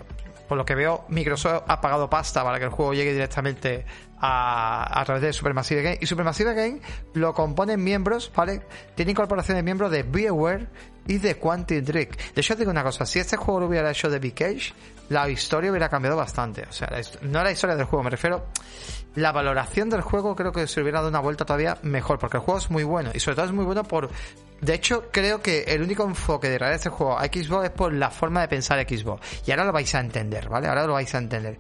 [0.48, 3.86] Por lo que veo, Microsoft ha pagado pasta para que el juego llegue directamente
[4.22, 5.98] a, través de Supermassive Game.
[6.00, 6.80] Y Supermassive Game
[7.14, 8.62] lo componen miembros, ¿vale?
[8.96, 10.68] Tiene incorporación de miembros de BioWare
[11.08, 12.10] y de Quantum Dream.
[12.36, 14.74] De hecho, os digo una cosa, si este juego lo hubiera hecho de Cage,
[15.10, 16.64] la historia hubiera cambiado bastante.
[16.70, 16.90] O sea,
[17.24, 18.46] no la historia del juego, me refiero
[19.16, 22.44] la valoración del juego creo que se hubiera dado una vuelta todavía mejor, porque el
[22.44, 24.10] juego es muy bueno y sobre todo es muy bueno por...
[24.62, 27.92] De hecho, creo que el único enfoque de traer este juego a Xbox es por
[27.94, 29.42] la forma de pensar Xbox.
[29.48, 30.68] Y ahora lo vais a entender, ¿vale?
[30.68, 31.58] Ahora lo vais a entender.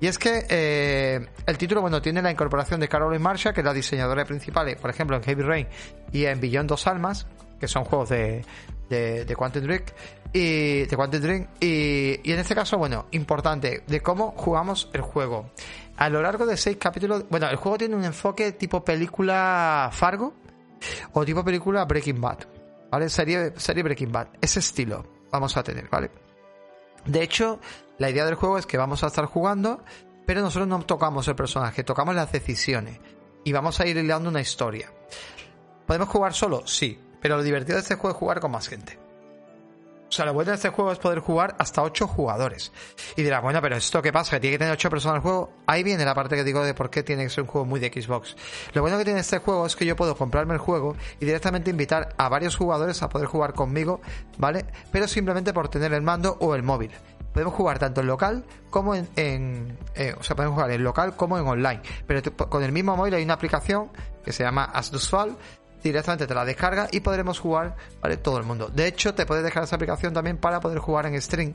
[0.00, 3.64] Y es que eh, el título, bueno, tiene la incorporación de Caroline Marshall, que es
[3.64, 5.68] la diseñadora principal, por ejemplo, en Heavy Rain
[6.10, 7.26] y en Beyond Dos Almas,
[7.60, 8.42] que son juegos de,
[8.88, 9.82] de, de Quantum Dream,
[10.32, 15.02] y de Quantum Dream, y, y en este caso, bueno, importante, de cómo jugamos el
[15.02, 15.50] juego.
[15.98, 20.32] A lo largo de seis capítulos, bueno, el juego tiene un enfoque tipo película Fargo
[21.12, 22.38] o tipo película Breaking Bad,
[22.90, 23.10] ¿vale?
[23.10, 26.10] Serie, serie Breaking Bad, ese estilo vamos a tener, ¿vale?
[27.04, 27.60] De hecho,
[27.98, 29.82] la idea del juego es que vamos a estar jugando,
[30.26, 33.00] pero nosotros no tocamos el personaje, tocamos las decisiones
[33.44, 34.92] y vamos a ir hilando una historia.
[35.86, 36.66] ¿Podemos jugar solo?
[36.66, 38.98] Sí, pero lo divertido de este juego es jugar con más gente.
[40.10, 42.72] O sea, lo bueno de este juego es poder jugar hasta 8 jugadores.
[43.14, 44.32] Y dirás, bueno, pero ¿esto qué pasa?
[44.32, 45.52] ¿Que tiene que tener 8 personas el juego?
[45.68, 47.78] Ahí viene la parte que digo de por qué tiene que ser un juego muy
[47.78, 48.34] de Xbox.
[48.72, 51.70] Lo bueno que tiene este juego es que yo puedo comprarme el juego y directamente
[51.70, 54.00] invitar a varios jugadores a poder jugar conmigo,
[54.36, 54.66] ¿vale?
[54.90, 56.90] Pero simplemente por tener el mando o el móvil
[57.32, 61.38] podemos jugar tanto en local como en, eh, o sea, podemos jugar en local como
[61.38, 61.80] en online.
[62.04, 63.90] Pero con el mismo móvil hay una aplicación
[64.24, 65.36] que se llama Asdusfal
[65.82, 68.16] directamente te la descarga y podremos jugar ¿vale?
[68.16, 68.68] todo el mundo.
[68.72, 71.54] De hecho, te puedes dejar esa aplicación también para poder jugar en stream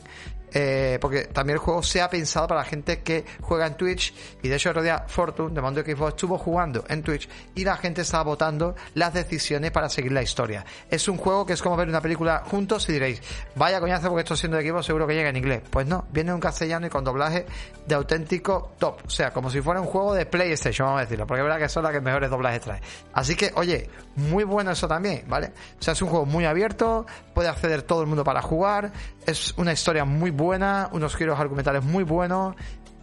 [0.57, 4.13] eh, porque también el juego se ha pensado para la gente que juega en Twitch
[4.41, 7.65] y de hecho el otro día Fortune de Mando Xbox estuvo jugando en Twitch y
[7.65, 10.65] la gente estaba votando las decisiones para seguir la historia.
[10.89, 13.21] Es un juego que es como ver una película juntos y diréis,
[13.55, 15.61] vaya coñazo porque esto siendo de equipo seguro que llega en inglés.
[15.69, 17.45] Pues no, viene en castellano y con doblaje
[17.85, 19.01] de auténtico top.
[19.05, 21.59] O sea, como si fuera un juego de PlayStation, vamos a decirlo, porque es verdad
[21.59, 22.79] que son las que mejores doblajes trae.
[23.11, 25.51] Así que, oye, muy bueno eso también, ¿vale?
[25.77, 28.93] O sea, es un juego muy abierto, puede acceder todo el mundo para jugar,
[29.26, 32.55] es una historia muy buena, unos giros argumentales muy buenos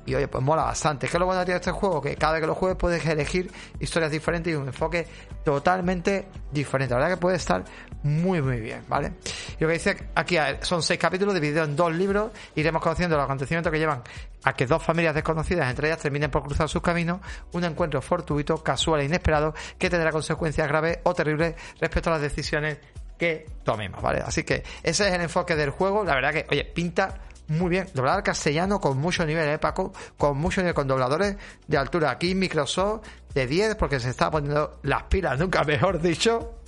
[0.05, 1.07] y oye, pues mola bastante.
[1.07, 2.01] ¿Qué es lo bueno de este juego?
[2.01, 5.07] Que cada vez que lo juegues puedes elegir historias diferentes y un enfoque
[5.45, 6.95] totalmente diferente.
[6.95, 7.65] La verdad que puede estar
[8.03, 9.13] muy, muy bien, ¿vale?
[9.59, 12.33] Y lo que dice aquí son seis capítulos divididos en dos libros.
[12.57, 14.03] Iremos conociendo los acontecimientos que llevan
[14.43, 17.21] a que dos familias desconocidas, entre ellas, terminen por cruzar sus caminos.
[17.53, 22.23] Un encuentro fortuito, casual e inesperado que tendrá consecuencias graves o terribles respecto a las
[22.23, 22.79] decisiones
[23.23, 24.21] que tomemos, ¿vale?
[24.21, 26.03] Así que ese es el enfoque del juego.
[26.03, 27.87] La verdad que, oye, pinta muy bien.
[27.95, 29.93] Doblar al castellano con mucho nivel, ¿eh, Paco?
[30.17, 31.37] Con mucho nivel, con dobladores
[31.69, 32.11] de altura.
[32.11, 36.63] Aquí Microsoft de 10 porque se está poniendo las pilas, nunca mejor dicho.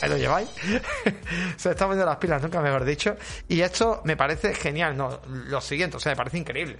[0.00, 0.48] Ahí lo lleváis.
[1.56, 3.16] se está poniendo las pilas, nunca mejor dicho.
[3.48, 5.22] Y esto me parece genial, ¿no?
[5.26, 6.78] Lo siguiente, o sea, me parece increíble.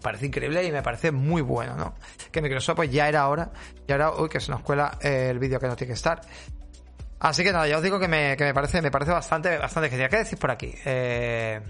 [0.00, 1.96] Parece increíble y me parece muy bueno, ¿no?
[2.30, 3.50] Que Microsoft pues ya era hora,
[3.88, 6.20] ya era, uy, que se nos cuela el vídeo que no tiene que estar.
[7.18, 9.88] Así que nada, ya os digo que me, que me parece, me parece bastante, bastante
[9.90, 10.10] genial.
[10.10, 10.74] ¿Qué decís por aquí?
[10.84, 11.60] Eh...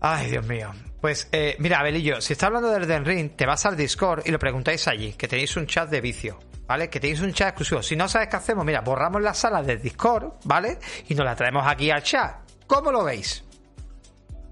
[0.00, 0.72] Ay, Dios mío.
[1.00, 4.30] Pues eh, mira, Abelillo, si está hablando del Den Ring, te vas al Discord y
[4.30, 6.88] lo preguntáis allí, que tenéis un chat de vicio, ¿vale?
[6.88, 7.82] Que tenéis un chat exclusivo.
[7.82, 10.78] Si no sabes qué hacemos, mira, borramos la sala del Discord, ¿vale?
[11.08, 12.36] Y nos la traemos aquí al chat.
[12.66, 13.44] ¿Cómo lo veis?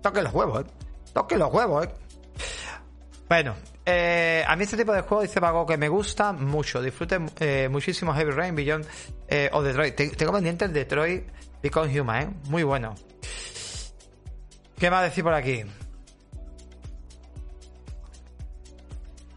[0.02, 0.70] Toque los huevos, ¿eh?
[1.12, 1.90] Toque los huevos, ¿eh?
[3.28, 3.54] Bueno,
[3.86, 6.80] eh, a mí este tipo de juego, dice Vago, que me gusta mucho.
[6.80, 8.86] Disfrute eh, muchísimo Heavy Rain, Beyond
[9.28, 9.94] eh, o Detroit.
[10.16, 11.24] Tengo pendiente el Detroit
[11.62, 12.30] Become Human, ¿eh?
[12.48, 12.94] Muy bueno.
[14.78, 15.64] ¿Qué más decir por aquí?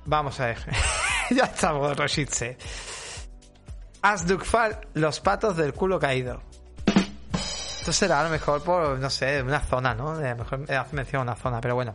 [0.05, 0.57] Vamos a ver.
[1.31, 2.57] ya estamos, Roshitse.
[4.01, 6.41] Asdukfal, los patos del culo caído.
[7.79, 10.11] Esto será a lo mejor por, no sé, una zona, ¿no?
[10.11, 11.93] A lo mejor hace mención a una zona, pero bueno.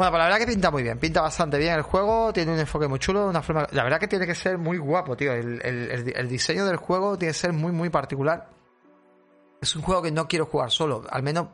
[0.00, 2.58] Bueno, pues la verdad que pinta muy bien, pinta bastante bien el juego, tiene un
[2.58, 3.66] enfoque muy chulo, una forma...
[3.72, 5.30] La verdad que tiene que ser muy guapo, tío.
[5.34, 8.48] El, el, el, diseño del juego tiene que ser muy, muy particular.
[9.60, 11.48] Es un juego que no quiero jugar solo, al menos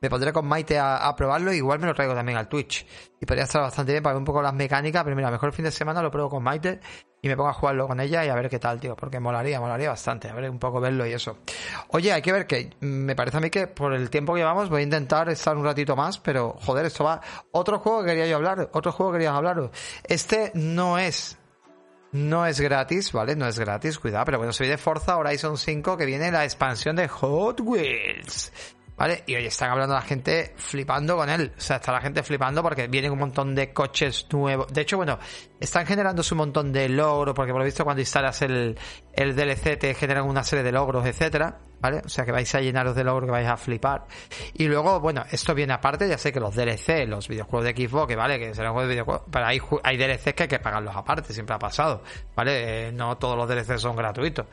[0.00, 2.86] me pondré con Maite a, probarlo y igual me lo traigo también al Twitch.
[3.20, 5.54] Y podría estar bastante bien para ver un poco las mecánicas, pero mira, mejor el
[5.54, 6.80] fin de semana lo pruebo con Maite
[7.20, 9.60] y me pongo a jugarlo con ella y a ver qué tal, tío, porque molaría,
[9.60, 11.38] molaría bastante, a ver un poco verlo y eso.
[11.88, 14.70] Oye, hay que ver que me parece a mí que por el tiempo que llevamos
[14.70, 17.20] voy a intentar estar un ratito más, pero joder, esto va...
[17.52, 19.70] Otro juego que quería yo hablar, otro juego que quería hablaros.
[20.04, 21.36] Este no es
[22.12, 23.36] no es gratis, ¿vale?
[23.36, 26.96] No es gratis, cuidado, pero bueno, soy de Forza Horizon 5 que viene la expansión
[26.96, 28.52] de Hot Wheels.
[29.00, 29.24] ¿Vale?
[29.26, 31.54] Y hoy están hablando la gente flipando con él.
[31.56, 34.70] O sea, está la gente flipando porque vienen un montón de coches nuevos.
[34.70, 35.18] De hecho, bueno,
[35.58, 38.78] están generándose un montón de logros, porque por lo visto cuando instalas el,
[39.14, 41.60] el DLC te generan una serie de logros, etcétera.
[41.80, 42.02] ¿Vale?
[42.04, 44.06] O sea que vais a llenaros de logros que vais a flipar.
[44.54, 48.08] Y luego, bueno, esto viene aparte, ya sé que los DLC, los videojuegos de Xbox,
[48.08, 50.94] que vale, que serán juegos de videojuegos, pero hay, hay DLCs que hay que pagarlos
[50.94, 52.02] aparte, siempre ha pasado,
[52.34, 52.88] ¿vale?
[52.88, 54.46] Eh, no todos los DLCs son gratuitos.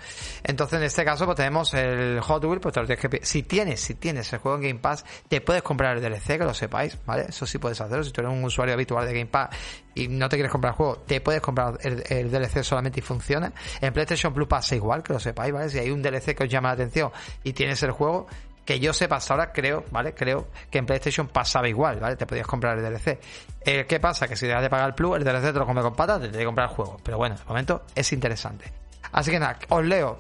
[0.44, 3.44] Entonces, en este caso, pues tenemos el Hot Wheels, pues te lo tienes que si
[3.44, 6.54] tienes, si tienes el juego en Game Pass, te puedes comprar el DLC, que lo
[6.54, 7.26] sepáis, ¿vale?
[7.30, 9.50] Eso sí puedes hacerlo, si tú eres un usuario habitual de Game Pass
[9.98, 13.52] y no te quieres comprar el juego, te puedes comprar el, DLC solamente y funciona.
[13.82, 15.70] En PlayStation Plus pasa igual, que lo sepáis, ¿vale?
[15.70, 17.12] Si hay un DLC que os llama la atención
[17.44, 18.28] y tienes el juego,
[18.64, 20.14] que yo sepa hasta ahora, creo, ¿vale?
[20.14, 22.16] Creo que en PlayStation pasaba igual, ¿vale?
[22.16, 23.20] Te podías comprar el DLC.
[23.62, 24.28] Eh, ¿Qué pasa?
[24.28, 26.26] Que si dejas de pagar el Plus, el DLC te lo come con patas, te
[26.26, 26.98] tienes que comprar el juego.
[27.04, 28.72] Pero bueno, de momento es interesante.
[29.12, 30.18] Así que nada, os leo.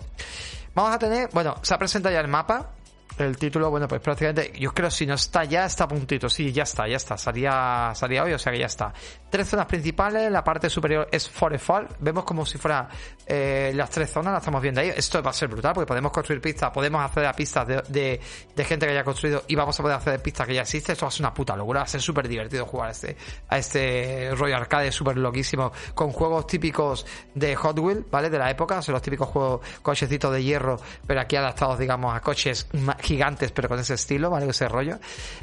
[0.73, 2.71] Vamos a tener, bueno, se ha presentado ya el mapa,
[3.17, 6.29] el título, bueno, pues prácticamente, yo creo si no está ya, está a puntito.
[6.29, 7.17] Sí, ya está, ya está.
[7.17, 8.93] Salía, salía hoy, o sea que ya está.
[9.29, 11.87] Tres zonas principales, la parte superior es Forefall.
[11.99, 12.87] Vemos como si fuera
[13.25, 14.93] eh, las tres zonas, las estamos viendo ahí.
[14.95, 18.19] Esto va a ser brutal porque podemos construir pistas, podemos hacer a pistas de,
[18.55, 20.93] de, gente que haya construido y vamos a poder hacer pistas que ya existen.
[20.93, 23.17] Esto va a ser una puta locura, va a ser súper divertido jugar a este,
[23.49, 28.29] a este rollo arcade súper loquísimo con juegos típicos de Hot Wheels, ¿vale?
[28.29, 32.21] De la época, son los típicos juegos cochecitos de hierro, pero aquí adaptados, digamos, a
[32.21, 32.67] coches
[32.99, 34.47] gigantes, pero con ese estilo, ¿vale?
[34.47, 34.97] Ese rollo.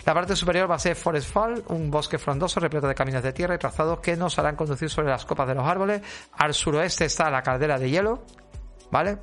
[0.04, 3.32] La parte superior va a ser Forest Fall, un bosque frondoso repleto de caminos de
[3.32, 6.02] tierra y trazados que nos harán conducir sobre las copas de los árboles.
[6.32, 8.22] Al suroeste está la caldera de hielo,
[8.90, 9.18] ¿vale?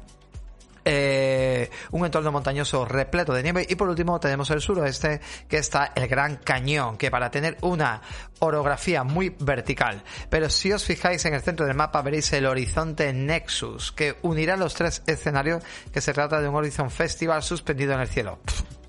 [0.84, 5.92] Eh, un entorno montañoso repleto de nieve y por último tenemos el suroeste que está
[5.94, 8.02] el Gran Cañón que para tener una
[8.40, 13.14] orografía muy vertical pero si os fijáis en el centro del mapa veréis el horizonte
[13.14, 15.64] Nexus que unirá los tres escenarios
[15.94, 18.40] que se trata de un Horizon Festival suspendido en el cielo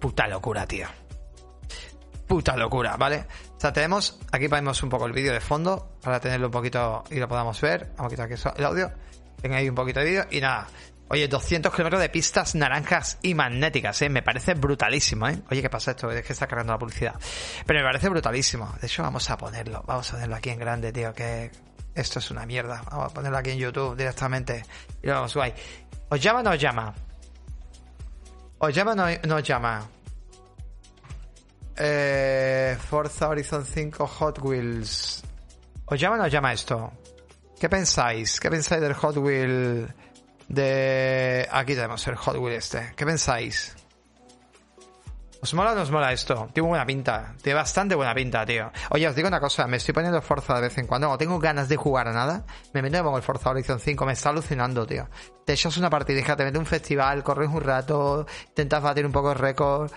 [0.03, 0.88] puta locura, tío.
[2.26, 3.24] Puta locura, ¿vale?
[3.57, 7.05] O sea, tenemos, aquí ponemos un poco el vídeo de fondo para tenerlo un poquito
[7.11, 7.93] y lo podamos ver.
[7.97, 8.90] Vamos a quitar aquí el audio.
[9.40, 10.66] Tengo ahí un poquito de vídeo y nada.
[11.09, 14.09] Oye, 200 kilómetros de pistas naranjas y magnéticas, ¿eh?
[14.09, 15.42] Me parece brutalísimo, ¿eh?
[15.50, 16.11] Oye, ¿qué pasa esto?
[16.11, 17.14] Es que está cargando la publicidad.
[17.66, 18.74] Pero me parece brutalísimo.
[18.80, 19.84] De hecho, vamos a ponerlo.
[19.86, 21.50] Vamos a ponerlo aquí en grande, tío, que
[21.94, 22.82] esto es una mierda.
[22.90, 24.62] Vamos a ponerlo aquí en YouTube directamente.
[25.03, 25.53] Y lo vamos guay.
[26.09, 26.94] ¿Os llama o no os llama?
[28.59, 29.86] ¿Os llama o no, llama?
[31.76, 35.22] Eh, Forza Horizon 5 Hot Wheels.
[35.84, 36.92] ¿Os llama o no os llama esto?
[37.59, 38.40] ¿Qué pensáis?
[38.40, 39.92] ¿Qué pensáis del Hot Wheel
[40.53, 41.48] de...
[41.50, 42.92] Aquí tenemos el Hot Wheel este.
[42.94, 43.74] ¿Qué pensáis?
[45.40, 46.50] ¿Os mola o no os mola esto?
[46.53, 47.34] Tiene buena pinta.
[47.42, 48.70] Tiene bastante buena pinta, tío.
[48.90, 49.66] Oye, os digo una cosa.
[49.66, 51.09] Me estoy poniendo Forza de vez en cuando.
[51.09, 52.44] No tengo ganas de jugar a nada.
[52.72, 54.07] Me meto y pongo el Forza Horizon 5.
[54.07, 55.09] Me está alucinando, tío.
[55.44, 59.32] Te echas una partidija, te metes un festival, corres un rato, intentas batir un poco
[59.32, 59.90] el récord.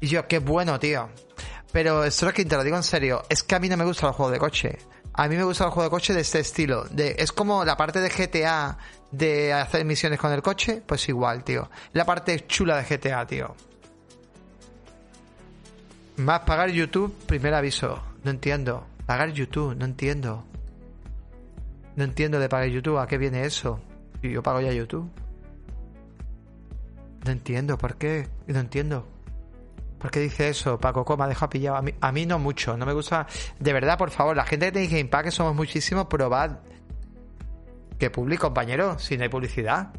[0.00, 1.10] Y yo, qué bueno, tío.
[1.70, 3.22] Pero esto es que te lo digo en serio.
[3.28, 4.78] Es que a mí no me gusta el juego de coche.
[5.12, 6.86] A mí me gusta el juego de coche de este estilo.
[6.96, 8.78] Es como la parte de GTA
[9.16, 11.70] de hacer misiones con el coche, pues igual, tío.
[11.92, 13.54] La parte chula de GTA, tío.
[16.16, 18.02] Más pagar YouTube, primer aviso.
[18.22, 18.86] No entiendo.
[19.06, 20.44] Pagar YouTube, no entiendo.
[21.96, 22.98] No entiendo de pagar YouTube.
[22.98, 23.80] ¿A qué viene eso?
[24.22, 25.10] Yo pago ya YouTube.
[27.24, 28.28] No entiendo, ¿por qué?
[28.46, 29.06] No entiendo.
[29.98, 30.78] ¿Por qué dice eso?
[30.78, 31.76] Paco Coma, deja pillado.
[31.76, 33.26] A mí, a mí no mucho, no me gusta.
[33.58, 36.58] De verdad, por favor, la gente que tiene Game Pack, que somos muchísimos, probad.
[37.98, 38.98] ¿Qué public, compañero?
[38.98, 39.92] Si no hay publicidad.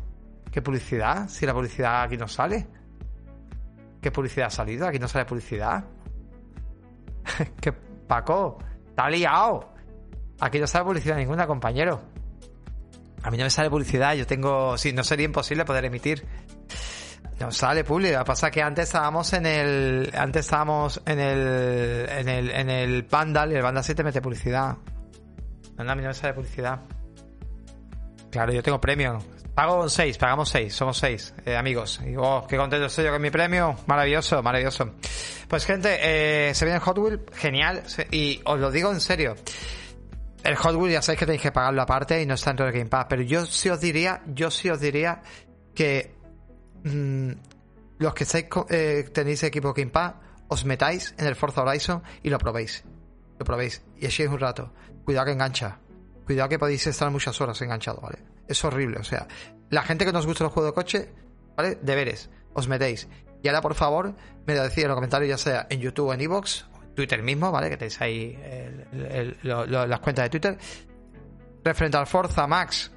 [0.51, 1.27] ¿Qué publicidad?
[1.27, 2.67] Si la publicidad aquí no sale.
[4.01, 4.87] ¿Qué publicidad ha salido?
[4.87, 5.83] Aquí no sale publicidad.
[7.61, 8.59] ¿Qué Paco?
[8.87, 9.73] Está liado.
[10.39, 12.01] Aquí no sale publicidad ninguna, compañero.
[13.23, 14.77] A mí no me sale publicidad, yo tengo.
[14.77, 16.23] Sí, no sería imposible poder emitir.
[17.39, 20.11] No sale publi, lo que pasa es que antes estábamos en el.
[20.15, 22.07] Antes estábamos en el.
[22.09, 24.77] En el, en el Pandal y el Panda 7 mete publicidad.
[25.77, 26.79] A mí no me sale publicidad.
[28.35, 29.23] Claro, yo tengo premio.
[29.53, 32.01] Pago 6, pagamos 6, somos 6 eh, amigos.
[32.05, 33.77] Y oh, qué contento estoy yo con mi premio.
[33.87, 34.91] Maravilloso, maravilloso.
[35.47, 37.83] Pues gente, eh, se viene el Hot Wheel, genial.
[38.11, 39.37] Y os lo digo en serio.
[40.43, 42.75] El Hot Wheel ya sabéis que tenéis que pagarlo aparte y no está dentro del
[42.75, 43.05] Game Pass.
[43.07, 45.21] Pero yo sí os diría, yo sí os diría
[45.73, 46.13] que
[46.83, 47.31] mmm,
[47.99, 50.15] los que estáis, eh, tenéis equipo Game Pass,
[50.49, 52.83] os metáis en el Forza Horizon y lo probéis.
[53.39, 54.73] Lo probéis y echéis un rato.
[55.05, 55.79] Cuidado que engancha.
[56.25, 58.17] Cuidado que podéis estar muchas horas enganchado, ¿vale?
[58.47, 59.27] Es horrible, o sea,
[59.69, 61.13] la gente que nos gusta el juego de coche,
[61.55, 61.77] ¿vale?
[61.81, 63.07] Deberes, os metéis.
[63.43, 64.15] Y ahora, por favor,
[64.47, 66.65] me lo decís en los comentarios, ya sea en YouTube o en Evox,
[66.95, 67.69] Twitter mismo, ¿vale?
[67.69, 68.39] Que tenéis ahí
[69.43, 70.57] las cuentas de Twitter.
[71.63, 72.91] Referente al Forza Max,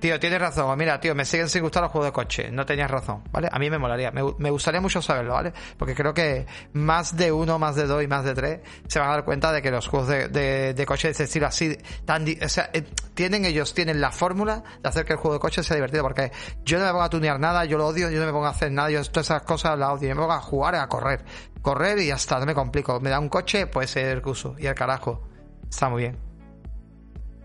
[0.00, 0.78] Tío, tienes razón.
[0.78, 2.50] Mira, tío, me siguen sin gustar los juegos de coche.
[2.52, 3.48] No tenías razón, ¿vale?
[3.50, 4.10] A mí me molaría.
[4.12, 5.52] Me, me, gustaría mucho saberlo, ¿vale?
[5.76, 9.08] Porque creo que más de uno, más de dos y más de tres se van
[9.08, 11.76] a dar cuenta de que los juegos de, de, de coche de este estilo así,
[12.04, 12.84] tan, o sea, eh,
[13.14, 16.04] tienen ellos, tienen la fórmula de hacer que el juego de coche sea divertido.
[16.04, 16.30] Porque
[16.64, 18.50] yo no me pongo a tunear nada, yo lo odio, yo no me pongo a
[18.50, 20.10] hacer nada, yo todas esas cosas las odio.
[20.10, 21.24] Yo me pongo a jugar, a correr.
[21.60, 23.00] Correr y ya está, no me complico.
[23.00, 24.54] Me da un coche, pues el curso.
[24.58, 25.28] Y el carajo.
[25.68, 26.16] Está muy bien.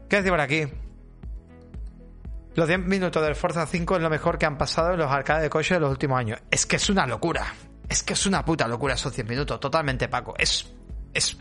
[0.07, 0.67] ¿Qué decir por aquí?
[2.55, 5.43] Los 10 minutos del Forza 5 es lo mejor que han pasado en los arcades
[5.43, 6.39] de coche de los últimos años.
[6.51, 7.51] Es que es una locura.
[7.89, 9.59] Es que es una puta locura esos 10 minutos.
[9.59, 10.35] Totalmente, Paco.
[10.37, 10.71] Es.
[11.13, 11.35] Es.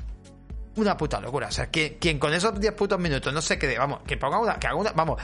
[0.77, 1.49] Una puta locura.
[1.49, 4.39] O sea, que, quien con esos 10 putos minutos no se quede, vamos, que ponga
[4.39, 4.59] una.
[4.59, 4.93] Que haga una.
[4.93, 5.21] Vamos.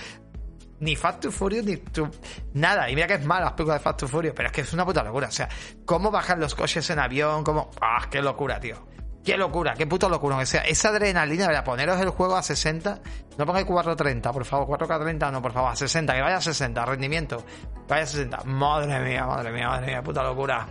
[0.80, 2.09] Ni Fast to Furious ni tu,
[2.53, 2.89] nada.
[2.91, 4.72] Y mira que es mala las películas de Fast to Furious, pero es que es
[4.74, 5.28] una puta locura.
[5.28, 5.49] O sea,
[5.86, 7.70] cómo bajan los coches en avión, cómo.
[7.80, 8.88] ¡Ah, qué locura, tío!
[9.29, 10.39] Qué locura, qué puto locura.
[10.39, 11.62] O sea, esa adrenalina, ¿verdad?
[11.62, 12.99] Poneros el juego a 60.
[13.37, 14.79] No pongáis 430, por favor.
[14.79, 15.70] 4K30, no, por favor.
[15.70, 16.83] A 60, que vaya a 60.
[16.87, 17.45] Rendimiento.
[17.87, 18.45] Vaya a 60.
[18.45, 20.03] Madre mía, madre mía, madre mía.
[20.03, 20.66] Puta locura.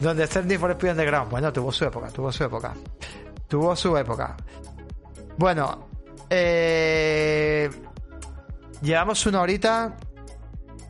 [0.00, 1.30] Donde está el for Speed Underground.
[1.30, 2.74] Bueno, tuvo su época, tuvo su época.
[3.46, 4.36] Tuvo su época.
[5.38, 5.86] Bueno,
[6.28, 7.70] eh.
[8.82, 9.96] Llevamos una horita.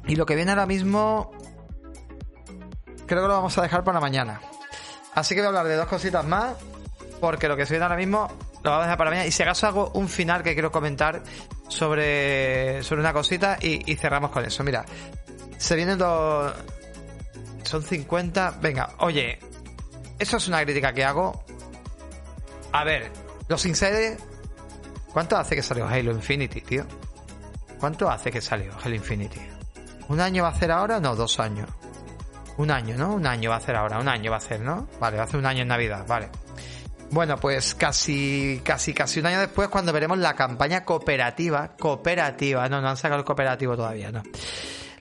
[0.06, 1.30] Y lo que viene ahora mismo.
[3.06, 4.40] Creo que lo vamos a dejar para mañana.
[5.14, 6.54] Así que voy a hablar de dos cositas más,
[7.20, 8.28] porque lo que se viene ahora mismo
[8.62, 9.26] lo vamos a dejar para mañana.
[9.26, 11.22] Y si acaso hago un final que quiero comentar
[11.68, 14.62] sobre, sobre una cosita y, y cerramos con eso.
[14.64, 14.84] Mira,
[15.58, 16.52] se vienen dos...
[17.62, 18.58] Son 50...
[18.60, 19.38] Venga, oye,
[20.18, 21.44] eso es una crítica que hago.
[22.72, 23.10] A ver,
[23.48, 24.22] los insiders...
[25.12, 26.84] ¿Cuánto hace que salió Halo Infinity, tío?
[27.80, 29.40] ¿Cuánto hace que salió Halo Infinity?
[30.08, 31.00] ¿Un año va a hacer ahora?
[31.00, 31.68] No, dos años.
[32.60, 33.14] Un año, ¿no?
[33.14, 34.86] Un año va a hacer ahora, un año va a hacer, ¿no?
[35.00, 36.28] Vale, va a hacer un año en Navidad, vale.
[37.10, 42.82] Bueno, pues casi, casi, casi un año después, cuando veremos la campaña cooperativa, cooperativa, no,
[42.82, 44.22] no han sacado el cooperativo todavía, no.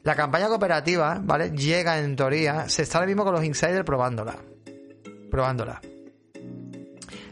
[0.03, 1.51] La campaña cooperativa, ¿vale?
[1.51, 4.37] Llega en teoría, se está ahora mismo con los insiders probándola.
[5.29, 5.81] Probándola.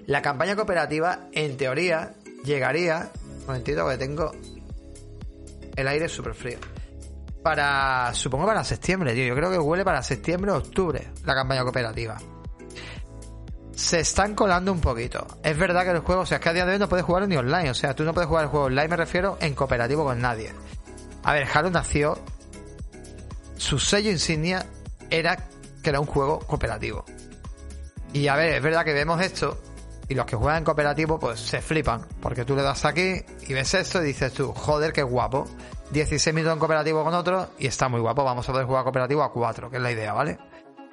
[0.08, 3.12] La campaña cooperativa, en teoría, llegaría.
[3.24, 4.34] Un momentito que tengo
[5.78, 6.58] el aire súper frío.
[7.48, 9.24] Para, supongo para septiembre, tío.
[9.24, 12.18] Yo creo que huele para septiembre o octubre la campaña cooperativa.
[13.74, 15.26] Se están colando un poquito.
[15.42, 17.06] Es verdad que el juego, o sea, es que a día de hoy no puedes
[17.06, 17.70] jugar ni online.
[17.70, 20.52] O sea, tú no puedes jugar el juego online, me refiero, en cooperativo con nadie.
[21.24, 22.20] A ver, Halo nació.
[23.56, 24.66] Su sello insignia
[25.10, 25.38] era
[25.82, 27.06] que era un juego cooperativo.
[28.12, 29.58] Y a ver, es verdad que vemos esto
[30.10, 33.54] y los que juegan en cooperativo pues se flipan, porque tú le das aquí y
[33.54, 35.48] ves esto y dices tú, joder, qué guapo.
[35.92, 39.24] 16 minutos en cooperativo con otro y está muy guapo, vamos a poder jugar cooperativo
[39.24, 40.38] a 4, que es la idea, ¿vale?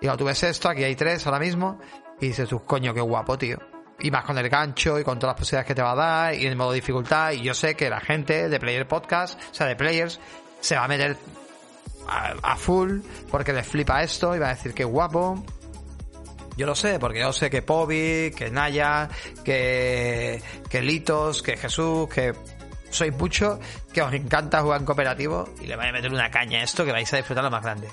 [0.01, 1.79] Y cuando tú ves esto, aquí hay 3 ahora mismo,
[2.21, 3.59] y dices tú, coño, qué guapo, tío.
[4.01, 6.35] Y más con el gancho y con todas las posibilidades que te va a dar
[6.35, 7.33] y el modo dificultad.
[7.33, 10.21] Y yo sé que la gente de Player Podcast, o sea, de Players,
[10.61, 11.17] se va a meter
[12.07, 15.45] a, full porque les flipa esto y va a decir qué guapo.
[16.57, 19.09] Yo lo sé, porque yo sé que Pobi, que Naya,
[19.45, 22.33] que, que Litos, que Jesús, que
[22.95, 23.59] sois muchos,
[23.93, 26.85] que os encanta jugar en cooperativo y le vais a meter una caña a esto
[26.85, 27.89] que vais a disfrutar lo más grande.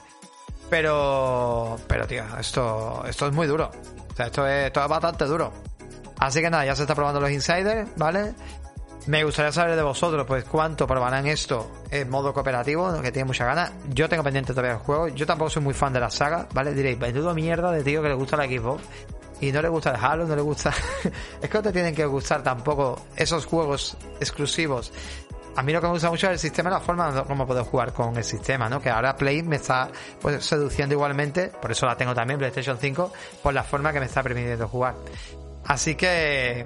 [0.70, 3.70] Pero, pero tío, esto, esto es muy duro.
[4.12, 5.52] O sea, esto es, bastante duro.
[6.18, 8.34] Así que nada, ya se está probando los insiders, ¿vale?
[9.08, 13.46] Me gustaría saber de vosotros, pues, cuánto probarán esto en modo cooperativo, que tiene mucha
[13.46, 13.72] ganas.
[13.90, 15.08] Yo tengo pendiente todavía el juego.
[15.10, 16.74] Yo tampoco soy muy fan de la saga, ¿vale?
[16.74, 18.84] Diréis, menudo mierda de tío que le gusta la Xbox
[19.42, 20.72] y no le gusta el no le gusta.
[21.42, 24.94] es que no te tienen que gustar tampoco esos juegos exclusivos.
[25.56, 27.92] A mí lo que me gusta mucho es el sistema la forma como puedo jugar
[27.92, 28.80] con el sistema, ¿no?
[28.80, 29.90] Que ahora Play me está
[30.22, 33.12] pues, seduciendo igualmente, por eso la tengo también, PlayStation 5,
[33.44, 34.96] por la forma que me está permitiendo jugar.
[35.66, 36.66] Así que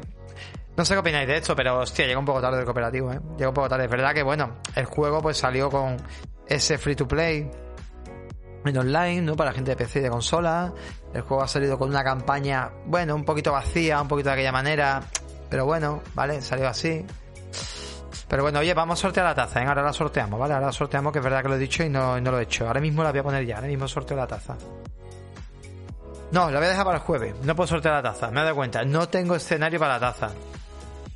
[0.78, 3.20] no sé qué opináis de esto, pero hostia, llega un poco tarde el cooperativo, ¿eh?
[3.38, 3.86] Llega un poco tarde.
[3.86, 5.98] Es verdad que, bueno, el juego pues salió con
[6.48, 7.50] ese free to play
[8.70, 9.36] en online, ¿no?
[9.36, 10.74] Para gente de PC y de consola.
[11.14, 14.52] El juego ha salido con una campaña, bueno, un poquito vacía, un poquito de aquella
[14.52, 15.02] manera.
[15.50, 16.42] Pero bueno, ¿vale?
[16.42, 17.06] Salió así.
[18.28, 19.66] Pero bueno, oye, vamos a sortear la taza, ¿eh?
[19.66, 20.54] Ahora la sorteamos, ¿vale?
[20.56, 22.44] Ahora la sorteamos, que es verdad que lo he dicho y no, no lo he
[22.44, 22.68] hecho.
[22.68, 24.58] Ahora mismo la voy a poner ya, ahora mismo sorteo la taza.
[26.32, 27.36] No, la voy a dejar para el jueves.
[27.44, 28.84] No puedo sortear la taza, me he dado cuenta.
[28.84, 30.32] No tengo escenario para la taza.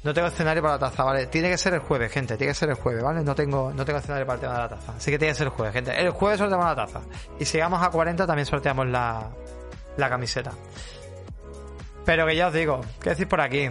[0.02, 1.26] No tengo escenario para la taza, ¿vale?
[1.28, 2.38] Tiene que ser el jueves, gente.
[2.38, 3.22] Tiene que ser el jueves, ¿vale?
[3.22, 4.94] No tengo, no tengo escenario para el tema de la taza.
[4.96, 6.00] Así que tiene que ser el jueves, gente.
[6.00, 7.02] El jueves sorteamos la taza.
[7.38, 9.28] Y si llegamos a 40 también sorteamos la,
[9.98, 10.52] la camiseta.
[12.06, 13.70] Pero que ya os digo, ¿qué decís por aquí?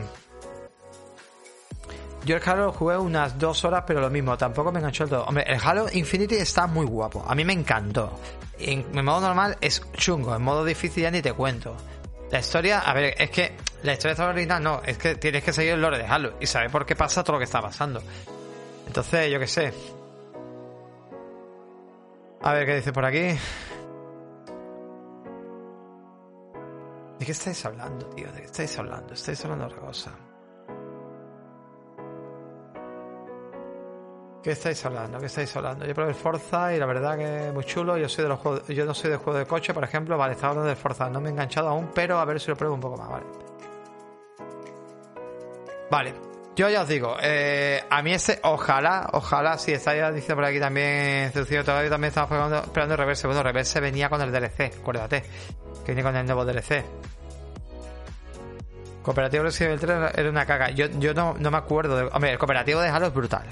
[2.25, 5.11] Yo el Halo lo jugué unas dos horas, pero lo mismo, tampoco me enganchó el
[5.11, 5.25] todo.
[5.25, 7.25] Hombre, el Halo Infinity está muy guapo.
[7.27, 8.19] A mí me encantó.
[8.59, 11.75] En, en modo normal es chungo, en modo difícil ya ni te cuento.
[12.31, 15.53] La historia, a ver, es que la historia está original, no, es que tienes que
[15.53, 18.03] seguir el lore de Halo y saber por qué pasa todo lo que está pasando.
[18.87, 19.73] Entonces, yo qué sé.
[22.43, 23.39] A ver qué dice por aquí.
[27.19, 28.31] ¿De qué estáis hablando, tío?
[28.33, 29.15] ¿De qué estáis hablando?
[29.15, 30.28] Estáis hablando de otra cosa.
[34.43, 35.19] ¿Qué estáis hablando?
[35.19, 35.85] ¿Qué estáis hablando?
[35.85, 37.97] Yo probé el Forza y la verdad que es muy chulo.
[37.99, 40.17] Yo soy de los juegos, yo no soy de juego de coche, por ejemplo.
[40.17, 41.11] Vale, estaba hablando de Forza.
[41.11, 43.27] No me he enganchado aún, pero a ver si lo pruebo un poco más, vale.
[45.91, 46.15] Vale.
[46.55, 50.59] Yo ya os digo, eh, a mí ese, ojalá, ojalá, si estáis dice por aquí
[50.59, 53.27] también, seducido todavía también estamos esperando, esperando el Reverse.
[53.29, 55.23] Bueno, Reverse venía con el DLC, acuérdate,
[55.85, 56.85] que venía con el nuevo DLC.
[59.03, 60.71] Cooperativo Resident Evil 3 era una caga.
[60.71, 62.11] Yo, yo no, no me acuerdo de.
[62.13, 63.47] Hombre, el cooperativo de Halo es brutal.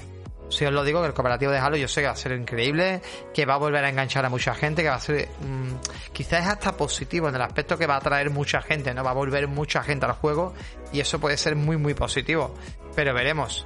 [0.49, 2.31] Si os lo digo, que el cooperativo de Halo yo sé que va a ser
[2.31, 3.01] increíble,
[3.33, 5.75] que va a volver a enganchar a mucha gente, que va a ser mmm,
[6.13, 9.03] quizás hasta positivo en el aspecto que va a atraer mucha gente, ¿no?
[9.03, 10.53] Va a volver mucha gente al juego
[10.93, 12.55] y eso puede ser muy muy positivo.
[12.95, 13.65] Pero veremos.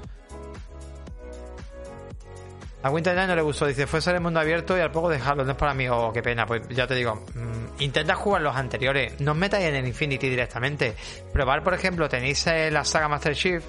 [2.83, 5.45] A Winter no le gustó, dice, fue ser el mundo abierto y al poco dejarlo,
[5.45, 8.55] no es para mí, oh, qué pena, pues ya te digo, mmm, intenta jugar los
[8.55, 10.95] anteriores, no os metáis en el Infinity directamente,
[11.31, 13.63] probar por ejemplo, tenéis eh, la saga Master Chief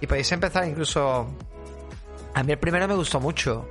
[0.00, 1.28] y podéis empezar incluso
[2.36, 3.66] a mí el primero me gustó mucho.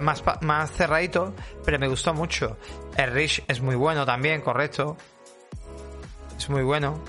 [0.00, 2.58] Más, más cerradito, pero me gustó mucho.
[2.94, 4.98] El Rich es muy bueno también, correcto.
[6.36, 7.02] Es muy bueno.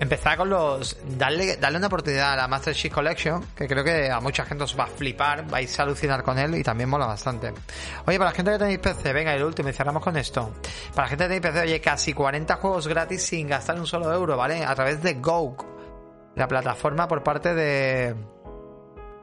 [0.00, 0.98] Empezar con los.
[1.16, 4.64] Darle, darle una oportunidad a la Master Chief Collection, que creo que a mucha gente
[4.64, 7.54] os va a flipar, vais a alucinar con él y también mola bastante.
[8.06, 10.54] Oye, para la gente que tenéis PC, venga, el último y cerramos con esto.
[10.92, 14.12] Para la gente que tenéis PC, oye, casi 40 juegos gratis sin gastar un solo
[14.12, 14.64] euro, ¿vale?
[14.64, 15.56] A través de Go,
[16.34, 18.31] la plataforma por parte de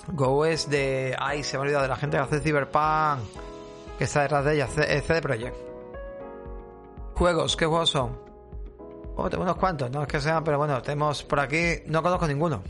[0.08, 1.16] Go es de.
[1.20, 3.20] Ay, se me ha olvidado de la gente que hace Cyberpunk.
[3.98, 5.56] Que está detrás de ella, CD Projekt.
[7.16, 8.18] Juegos, ¿qué juegos son?
[9.18, 11.84] Oh, unos cuantos, no es que sean, pero bueno, tenemos por aquí.
[11.88, 12.64] No conozco ninguno.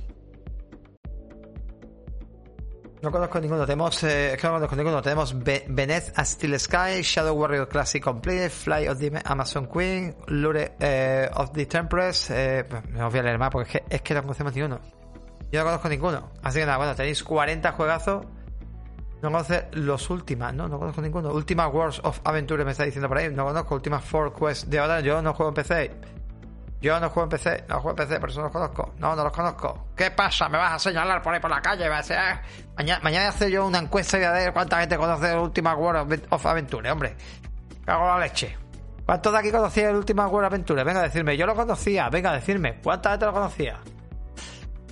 [3.01, 3.65] No conozco ninguno.
[3.65, 5.01] Tenemos, eh, es que no conozco ninguno.
[5.01, 10.15] Tenemos Be Beneath a Steel Sky, Shadow Warrior Classic Complete, Fly of the Amazon Queen,
[10.27, 12.31] Lure eh, of the Tempress.
[12.31, 14.98] Eh, no os voy a leer más porque es que, es que no conocemos ninguno.
[15.51, 16.29] Yo no conozco ninguno.
[16.43, 18.25] Así que nada, bueno, tenéis 40 juegazos.
[19.21, 20.67] No conozco los últimas, ¿no?
[20.67, 21.31] No conozco ninguno.
[21.31, 23.29] Ultima Wars of Adventure me está diciendo por ahí.
[23.33, 25.01] No conozco Ultima Four Quest de ahora.
[25.01, 25.91] Yo no juego en PC.
[26.81, 28.93] Yo no juego en PC, no juego en PC, por eso no los conozco.
[28.99, 29.87] No, no los conozco.
[29.97, 30.47] ¿Qué pasa?
[30.47, 31.89] ¿Me vas a señalar por ahí por la calle?
[31.89, 32.41] ¿Va a
[32.77, 36.27] mañana, mañana hace yo una encuesta y a ver cuánta gente conoce el Ultima World
[36.29, 37.17] of Adventure, hombre.
[37.83, 38.57] Cago la leche.
[39.05, 40.83] ¿Cuántos de aquí conocía el Ultima World of Adventure?
[40.85, 43.79] Venga a decirme, yo lo conocía, venga a decirme, ¿cuánta gente lo conocía?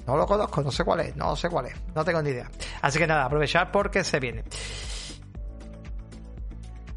[0.08, 2.50] No lo conozco, no sé cuál es, no sé cuál es, no tengo ni idea.
[2.82, 4.44] Así que nada, aprovechar porque se viene.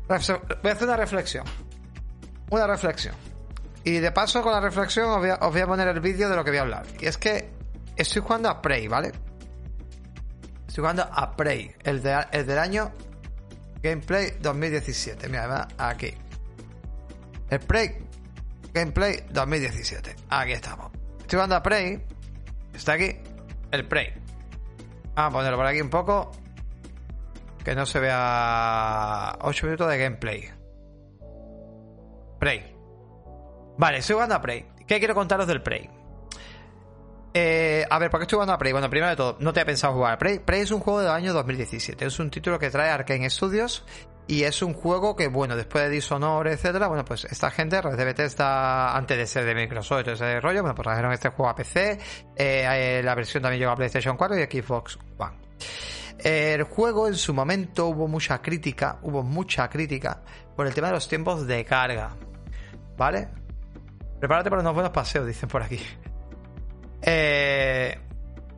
[0.07, 1.45] Voy a hacer una reflexión.
[2.51, 3.15] Una reflexión.
[3.85, 5.19] Y de paso, con la reflexión, os
[5.53, 6.87] voy a, poner el vídeo de lo que voy a hablar.
[7.01, 7.51] Y es que
[7.97, 9.13] estoy jugando a Prey, ¿vale?
[10.69, 12.93] Estoy jugando a Prey, el, del año
[13.83, 15.29] Gameplay 2017.
[15.29, 16.15] Mira, aquí.
[17.49, 18.11] El Prey
[18.73, 20.15] Gameplay 2017.
[20.29, 20.91] Aquí estamos.
[21.21, 22.05] Estoy jugando a Prey.
[22.75, 23.17] Está aquí.
[23.71, 24.13] El Prey.
[25.15, 26.31] Vamos a ponerlo por aquí un poco.
[27.65, 30.51] Que no se vea 8 minutos de gameplay.
[32.39, 32.75] Prey.
[33.77, 34.67] Vale, estoy jugando a Prey.
[34.87, 35.89] ¿Qué quiero contaros del Prey?
[37.33, 38.73] Eh, a ver, ¿por qué estoy jugando a Prey?
[38.73, 40.41] Bueno, primero de todo, no te he pensado jugar a Prey.
[40.41, 42.07] Prey es un juego del año 2017.
[42.07, 43.85] Es un título que trae Arkane Studios
[44.27, 47.97] y es un juego que, bueno, después de Dishonored, etcétera, bueno, pues esta gente, Red
[47.97, 51.99] de antes de ser de Microsoft ese rollo, bueno, pues trajeron este juego a PC.
[52.37, 55.37] Eh, la versión también llegó a PlayStation 4 y Xbox One.
[56.23, 60.23] El juego en su momento hubo mucha crítica, hubo mucha crítica
[60.55, 62.11] por el tema de los tiempos de carga.
[62.97, 63.29] ¿Vale?
[64.19, 65.81] Prepárate para unos buenos paseos, dicen por aquí.
[67.03, 67.99] Eh,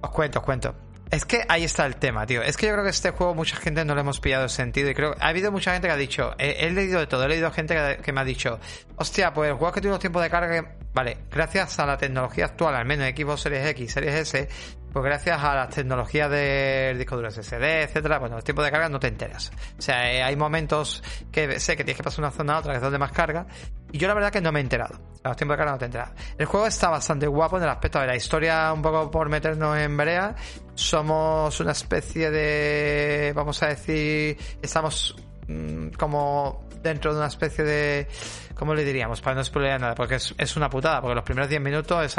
[0.01, 0.75] os cuento, os cuento.
[1.13, 2.41] Es que ahí está el tema, tío.
[2.41, 4.89] Es que yo creo que este juego mucha gente no le hemos pillado el sentido
[4.89, 5.15] y creo...
[5.21, 6.35] Ha habido mucha gente que ha dicho...
[6.39, 8.59] He, leído de todo, he leído gente que, me ha dicho...
[8.97, 10.75] Hostia, pues el juego que tiene unos tiempos de carga...
[10.95, 14.49] Vale, gracias a la tecnología actual, al menos Xbox Series X, Series S,
[14.93, 18.91] pues gracias a las tecnologías del disco duro SSD, etcétera, bueno, los tiempos de carga
[18.91, 19.51] no te enteras.
[19.79, 22.73] O sea, eh, hay momentos que sé que tienes que pasar una zona a otra
[22.73, 23.47] que es donde más carga,
[23.91, 24.99] y yo la verdad que no me he enterado.
[25.25, 26.11] Los tiempos de carga no te enteras.
[26.37, 29.79] El juego está bastante guapo en el aspecto de la historia, un poco por meternos
[29.79, 30.35] en brea.
[30.75, 35.15] Somos una especie de, vamos a decir, estamos
[35.49, 38.09] mm, como dentro de una especie de
[38.55, 39.21] ¿cómo le diríamos?
[39.21, 42.17] Para no spoilear nada, porque es, una putada, porque los primeros 10 minutos es,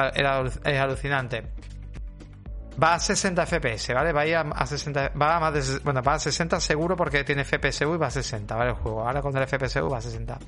[0.63, 1.43] es alucinante.
[2.81, 4.11] Va a 60 FPS, ¿vale?
[4.11, 7.93] Va a, 60, va a más de, bueno, va a 60 seguro porque tiene FPSU
[7.93, 8.71] y va a 60, ¿vale?
[8.71, 9.07] El juego.
[9.07, 10.39] Ahora con el FPSU va a 60.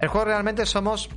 [0.00, 1.08] El juego realmente somos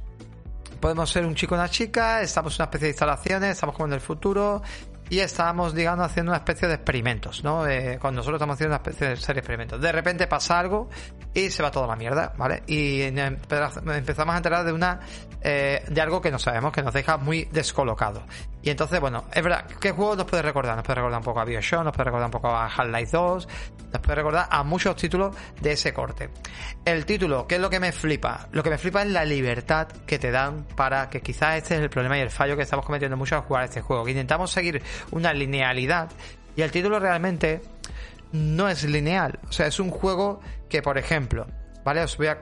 [0.80, 3.88] podemos ser un chico o una chica, estamos en una especie de instalaciones, estamos como
[3.88, 4.62] en el futuro
[5.10, 7.68] y estábamos, digamos, haciendo una especie de experimentos, ¿no?
[7.68, 9.82] Eh, cuando nosotros estamos haciendo una especie de de experimentos.
[9.82, 10.90] De repente pasa algo
[11.38, 12.64] y se va toda la mierda, ¿vale?
[12.66, 15.00] Y empezamos a enterar de una
[15.40, 18.24] eh, de algo que no sabemos, que nos deja muy descolocado.
[18.64, 20.76] Y entonces, bueno, es verdad, ¿qué juego nos puede recordar?
[20.76, 23.48] Nos puede recordar un poco a Bioshock, nos puede recordar un poco a Half-Life 2,
[23.94, 26.32] nos puede recordar a muchos títulos de ese corte.
[26.84, 28.48] El título, ¿qué es lo que me flipa?
[28.52, 31.82] Lo que me flipa es la libertad que te dan para que quizás este es
[31.82, 34.06] el problema y el fallo que estamos cometiendo mucho al jugar este juego.
[34.06, 34.82] Que intentamos seguir
[35.12, 36.10] una linealidad
[36.56, 37.62] y el título realmente
[38.32, 39.40] no es lineal.
[39.48, 41.48] O sea, es un juego que, por ejemplo,
[41.84, 42.02] ¿vale?
[42.02, 42.42] Os voy a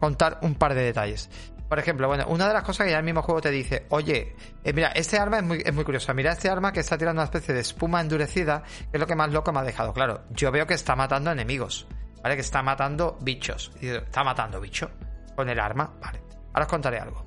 [0.00, 1.30] contar un par de detalles.
[1.68, 4.34] Por ejemplo, bueno, una de las cosas que ya el mismo juego te dice, oye,
[4.64, 6.14] eh, mira, este arma es muy, es muy curiosa.
[6.14, 9.14] Mira este arma que está tirando una especie de espuma endurecida, que es lo que
[9.14, 9.92] más loco me ha dejado.
[9.92, 11.86] Claro, yo veo que está matando enemigos,
[12.22, 12.36] ¿vale?
[12.36, 13.70] Que está matando bichos.
[13.82, 14.90] Está matando bichos
[15.36, 16.22] con el arma, vale.
[16.54, 17.26] Ahora os contaré algo.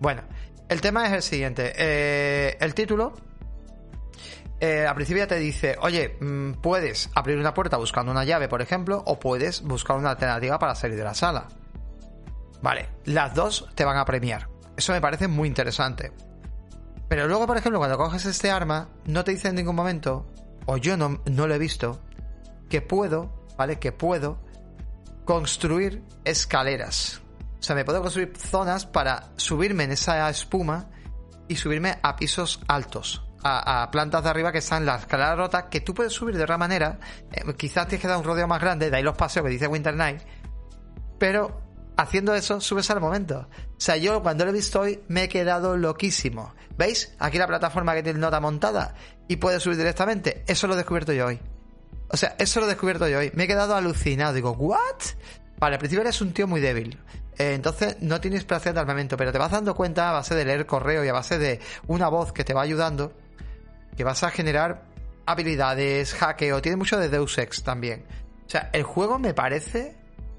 [0.00, 0.22] Bueno,
[0.68, 1.72] el tema es el siguiente.
[1.76, 3.14] Eh, el título
[4.58, 8.48] eh, al principio ya te dice, oye, mm, puedes abrir una puerta buscando una llave,
[8.48, 11.48] por ejemplo, o puedes buscar una alternativa para salir de la sala.
[12.62, 14.48] Vale, las dos te van a premiar.
[14.76, 16.12] Eso me parece muy interesante.
[17.08, 20.26] Pero luego, por ejemplo, cuando coges este arma, no te dice en ningún momento,
[20.64, 22.00] o yo no, no lo he visto,
[22.70, 23.78] que puedo, ¿vale?
[23.78, 24.38] Que puedo
[25.26, 27.20] construir escaleras.
[27.60, 30.88] O sea, me puedo construir zonas para subirme en esa espuma
[31.46, 35.68] y subirme a pisos altos a, plantas de arriba que están en la escalera rota,
[35.68, 36.98] que tú puedes subir de otra manera.
[37.30, 39.66] Eh, quizás tienes que dar un rodeo más grande, de ahí los paseos que dice
[39.66, 40.22] Winter Night.
[41.18, 41.62] Pero
[41.96, 43.48] haciendo eso, subes al momento.
[43.50, 46.54] O sea, yo cuando lo he visto hoy me he quedado loquísimo.
[46.76, 47.14] ¿Veis?
[47.18, 48.94] Aquí la plataforma que tiene nota montada
[49.28, 50.44] y puedes subir directamente.
[50.46, 51.40] Eso lo he descubierto yo hoy.
[52.08, 53.32] O sea, eso lo he descubierto yo hoy.
[53.34, 54.34] Me he quedado alucinado.
[54.34, 54.78] Digo, ¿what?
[55.58, 56.98] Vale, al principio eres un tío muy débil.
[57.38, 60.44] Eh, entonces no tienes placer de armamento, pero te vas dando cuenta a base de
[60.44, 63.12] leer correo y a base de una voz que te va ayudando
[63.96, 64.84] que vas a generar
[65.26, 68.04] habilidades, hackeo, tiene mucho de Deus Ex también.
[68.46, 69.96] O sea, el juego me parece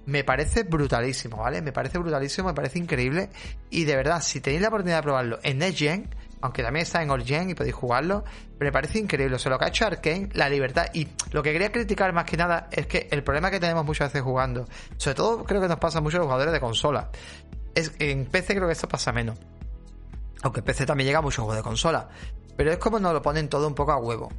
[0.08, 1.62] me parece brutalísimo, ¿vale?
[1.62, 3.30] Me parece brutalísimo, me parece increíble.
[3.70, 7.04] Y de verdad, si tenéis la oportunidad de probarlo en Next Gen, aunque también está
[7.04, 8.24] en All Gen y podéis jugarlo,
[8.58, 9.36] me parece increíble.
[9.36, 10.88] O sea, lo que ha hecho Arkane, la libertad.
[10.94, 14.10] Y lo que quería criticar más que nada es que el problema que tenemos muchas
[14.14, 17.10] veces jugando, sobre todo creo que nos pasa mucho a los jugadores de consola,
[17.76, 19.38] es en PC creo que esto pasa menos.
[20.44, 22.08] Aunque en PC también llega mucho juego de consola.
[22.58, 24.30] Pero es como nos lo ponen todo un poco a huevo.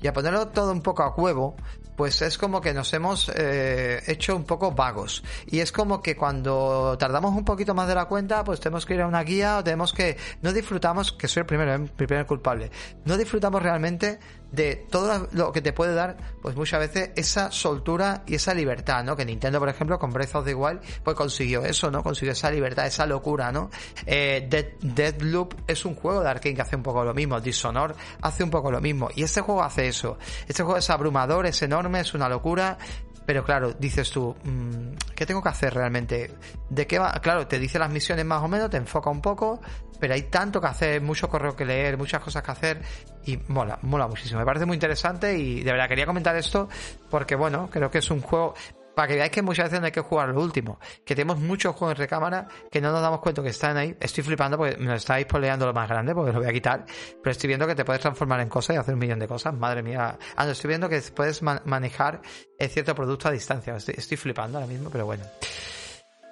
[0.00, 1.54] Y a ponerlo todo un poco a huevo,
[1.96, 5.22] pues es como que nos hemos eh, hecho un poco vagos.
[5.46, 8.94] Y es como que cuando tardamos un poquito más de la cuenta, pues tenemos que
[8.94, 10.16] ir a una guía o tenemos que...
[10.42, 11.78] No disfrutamos, que soy el primero, ¿eh?
[11.78, 12.70] mi primer culpable,
[13.04, 14.18] no disfrutamos realmente
[14.56, 19.04] de todo lo que te puede dar, pues muchas veces esa soltura y esa libertad,
[19.04, 19.14] ¿no?
[19.14, 22.02] Que Nintendo, por ejemplo, con Breath of the Wild, pues consiguió eso, ¿no?
[22.02, 23.70] Consiguió esa libertad, esa locura, ¿no?
[24.06, 27.94] Eh, Dead, Deadloop es un juego de Arkane que hace un poco lo mismo, Dishonor
[28.22, 30.18] hace un poco lo mismo, y este juego hace eso.
[30.48, 32.78] Este juego es abrumador, es enorme, es una locura,
[33.26, 36.30] pero claro, dices tú, mm, ¿qué tengo que hacer realmente?
[36.70, 37.12] ¿De qué va?
[37.20, 39.60] Claro, te dice las misiones más o menos, te enfoca un poco,
[39.98, 42.82] pero hay tanto que hacer, mucho correo que leer, muchas cosas que hacer
[43.24, 44.38] y mola, mola muchísimo.
[44.38, 46.68] Me parece muy interesante y de verdad quería comentar esto
[47.10, 48.54] porque bueno, creo que es un juego
[48.96, 50.80] para que veáis que muchas veces no hay que jugar lo último.
[51.04, 53.94] Que tenemos muchos juegos en recámara que no nos damos cuenta que están ahí.
[54.00, 56.86] Estoy flipando porque me estáis poleando lo más grande porque lo voy a quitar.
[57.22, 59.52] Pero estoy viendo que te puedes transformar en cosas y hacer un millón de cosas.
[59.52, 60.18] Madre mía.
[60.34, 62.22] Ah, no, estoy viendo que puedes manejar
[62.70, 63.76] cierto producto a distancia.
[63.76, 65.24] Estoy, estoy flipando ahora mismo, pero bueno.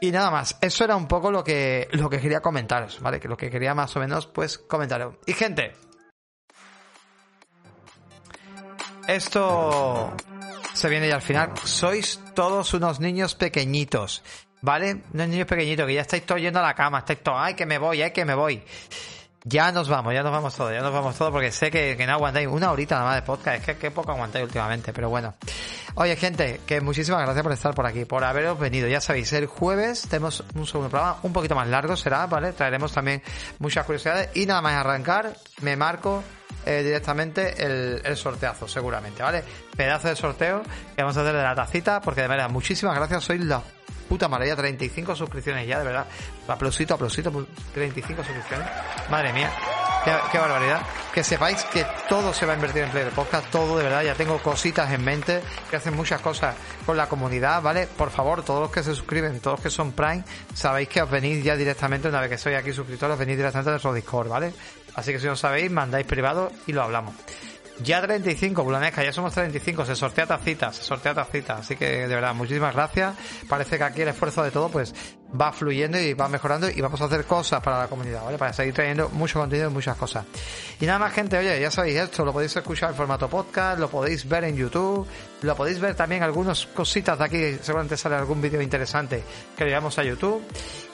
[0.00, 3.20] Y nada más, eso era un poco lo que, lo que quería comentaros, ¿vale?
[3.20, 5.16] Que lo que quería más o menos, pues, comentaros.
[5.26, 5.74] Y gente,
[9.06, 10.16] esto
[10.74, 11.52] se viene ya al final.
[11.64, 14.22] Sois todos unos niños pequeñitos,
[14.60, 15.02] ¿vale?
[15.14, 17.64] Unos niños pequeñitos que ya estáis todos yendo a la cama, estáis todos, ay, que
[17.64, 18.62] me voy, ay, que me voy.
[19.46, 22.14] Ya nos vamos, ya nos vamos todos, ya nos vamos todos porque sé que, no
[22.14, 25.34] aguantáis una horita nada más de podcast, es que qué poco aguantáis últimamente, pero bueno.
[25.96, 28.88] Oye, gente, que muchísimas gracias por estar por aquí, por haberos venido.
[28.88, 32.54] Ya sabéis, el jueves tenemos un segundo programa, un poquito más largo será, ¿vale?
[32.54, 33.22] Traeremos también
[33.58, 36.24] muchas curiosidades y nada más arrancar, me marco
[36.64, 39.42] eh, directamente el, el, sorteazo, seguramente, ¿vale?
[39.76, 40.62] Pedazo de sorteo
[40.94, 43.62] que vamos a hacer de la tacita, porque de verdad, muchísimas gracias, sois la
[44.08, 46.06] puta maravilla, 35 suscripciones ya, de verdad.
[46.46, 47.32] Aplausito, aplausito,
[47.72, 48.68] 35 suscripciones.
[49.10, 49.50] Madre mía,
[50.30, 50.82] qué, barbaridad.
[51.12, 54.02] Que sepáis que todo se va a invertir en Player Podcast, todo de verdad.
[54.02, 55.40] Ya tengo cositas en mente,
[55.70, 56.54] que hacen muchas cosas
[56.84, 57.86] con la comunidad, ¿vale?
[57.86, 61.10] Por favor, todos los que se suscriben, todos los que son Prime, sabéis que os
[61.10, 64.28] venís ya directamente, una vez que soy aquí suscriptores, os venís directamente a nuestro Discord,
[64.28, 64.52] ¿vale?
[64.94, 67.14] Así que si no sabéis, mandáis privado y lo hablamos.
[67.82, 71.56] Ya 35, Bulanesca, ya somos 35, se sortea tacita, se sortea tacita.
[71.56, 73.16] Así que de verdad, muchísimas gracias.
[73.48, 74.94] Parece que aquí el esfuerzo de todo pues
[75.40, 78.38] va fluyendo y va mejorando y vamos a hacer cosas para la comunidad, ¿vale?
[78.38, 80.24] Para seguir trayendo mucho contenido y muchas cosas.
[80.80, 83.90] Y nada más, gente, oye, ya sabéis esto, lo podéis escuchar en formato podcast, lo
[83.90, 85.04] podéis ver en YouTube,
[85.42, 89.24] lo podéis ver también algunas cositas de aquí, seguramente sale algún vídeo interesante
[89.56, 90.44] que llevamos a YouTube.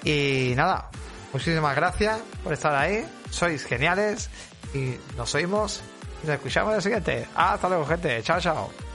[0.03, 0.89] Y nada,
[1.35, 4.29] muchísimas gracias por estar ahí, sois geniales
[4.75, 5.83] y nos oímos
[6.23, 7.27] nos escuchamos en el siguiente.
[7.35, 8.23] Hasta luego, gente.
[8.23, 8.90] Chao, chao.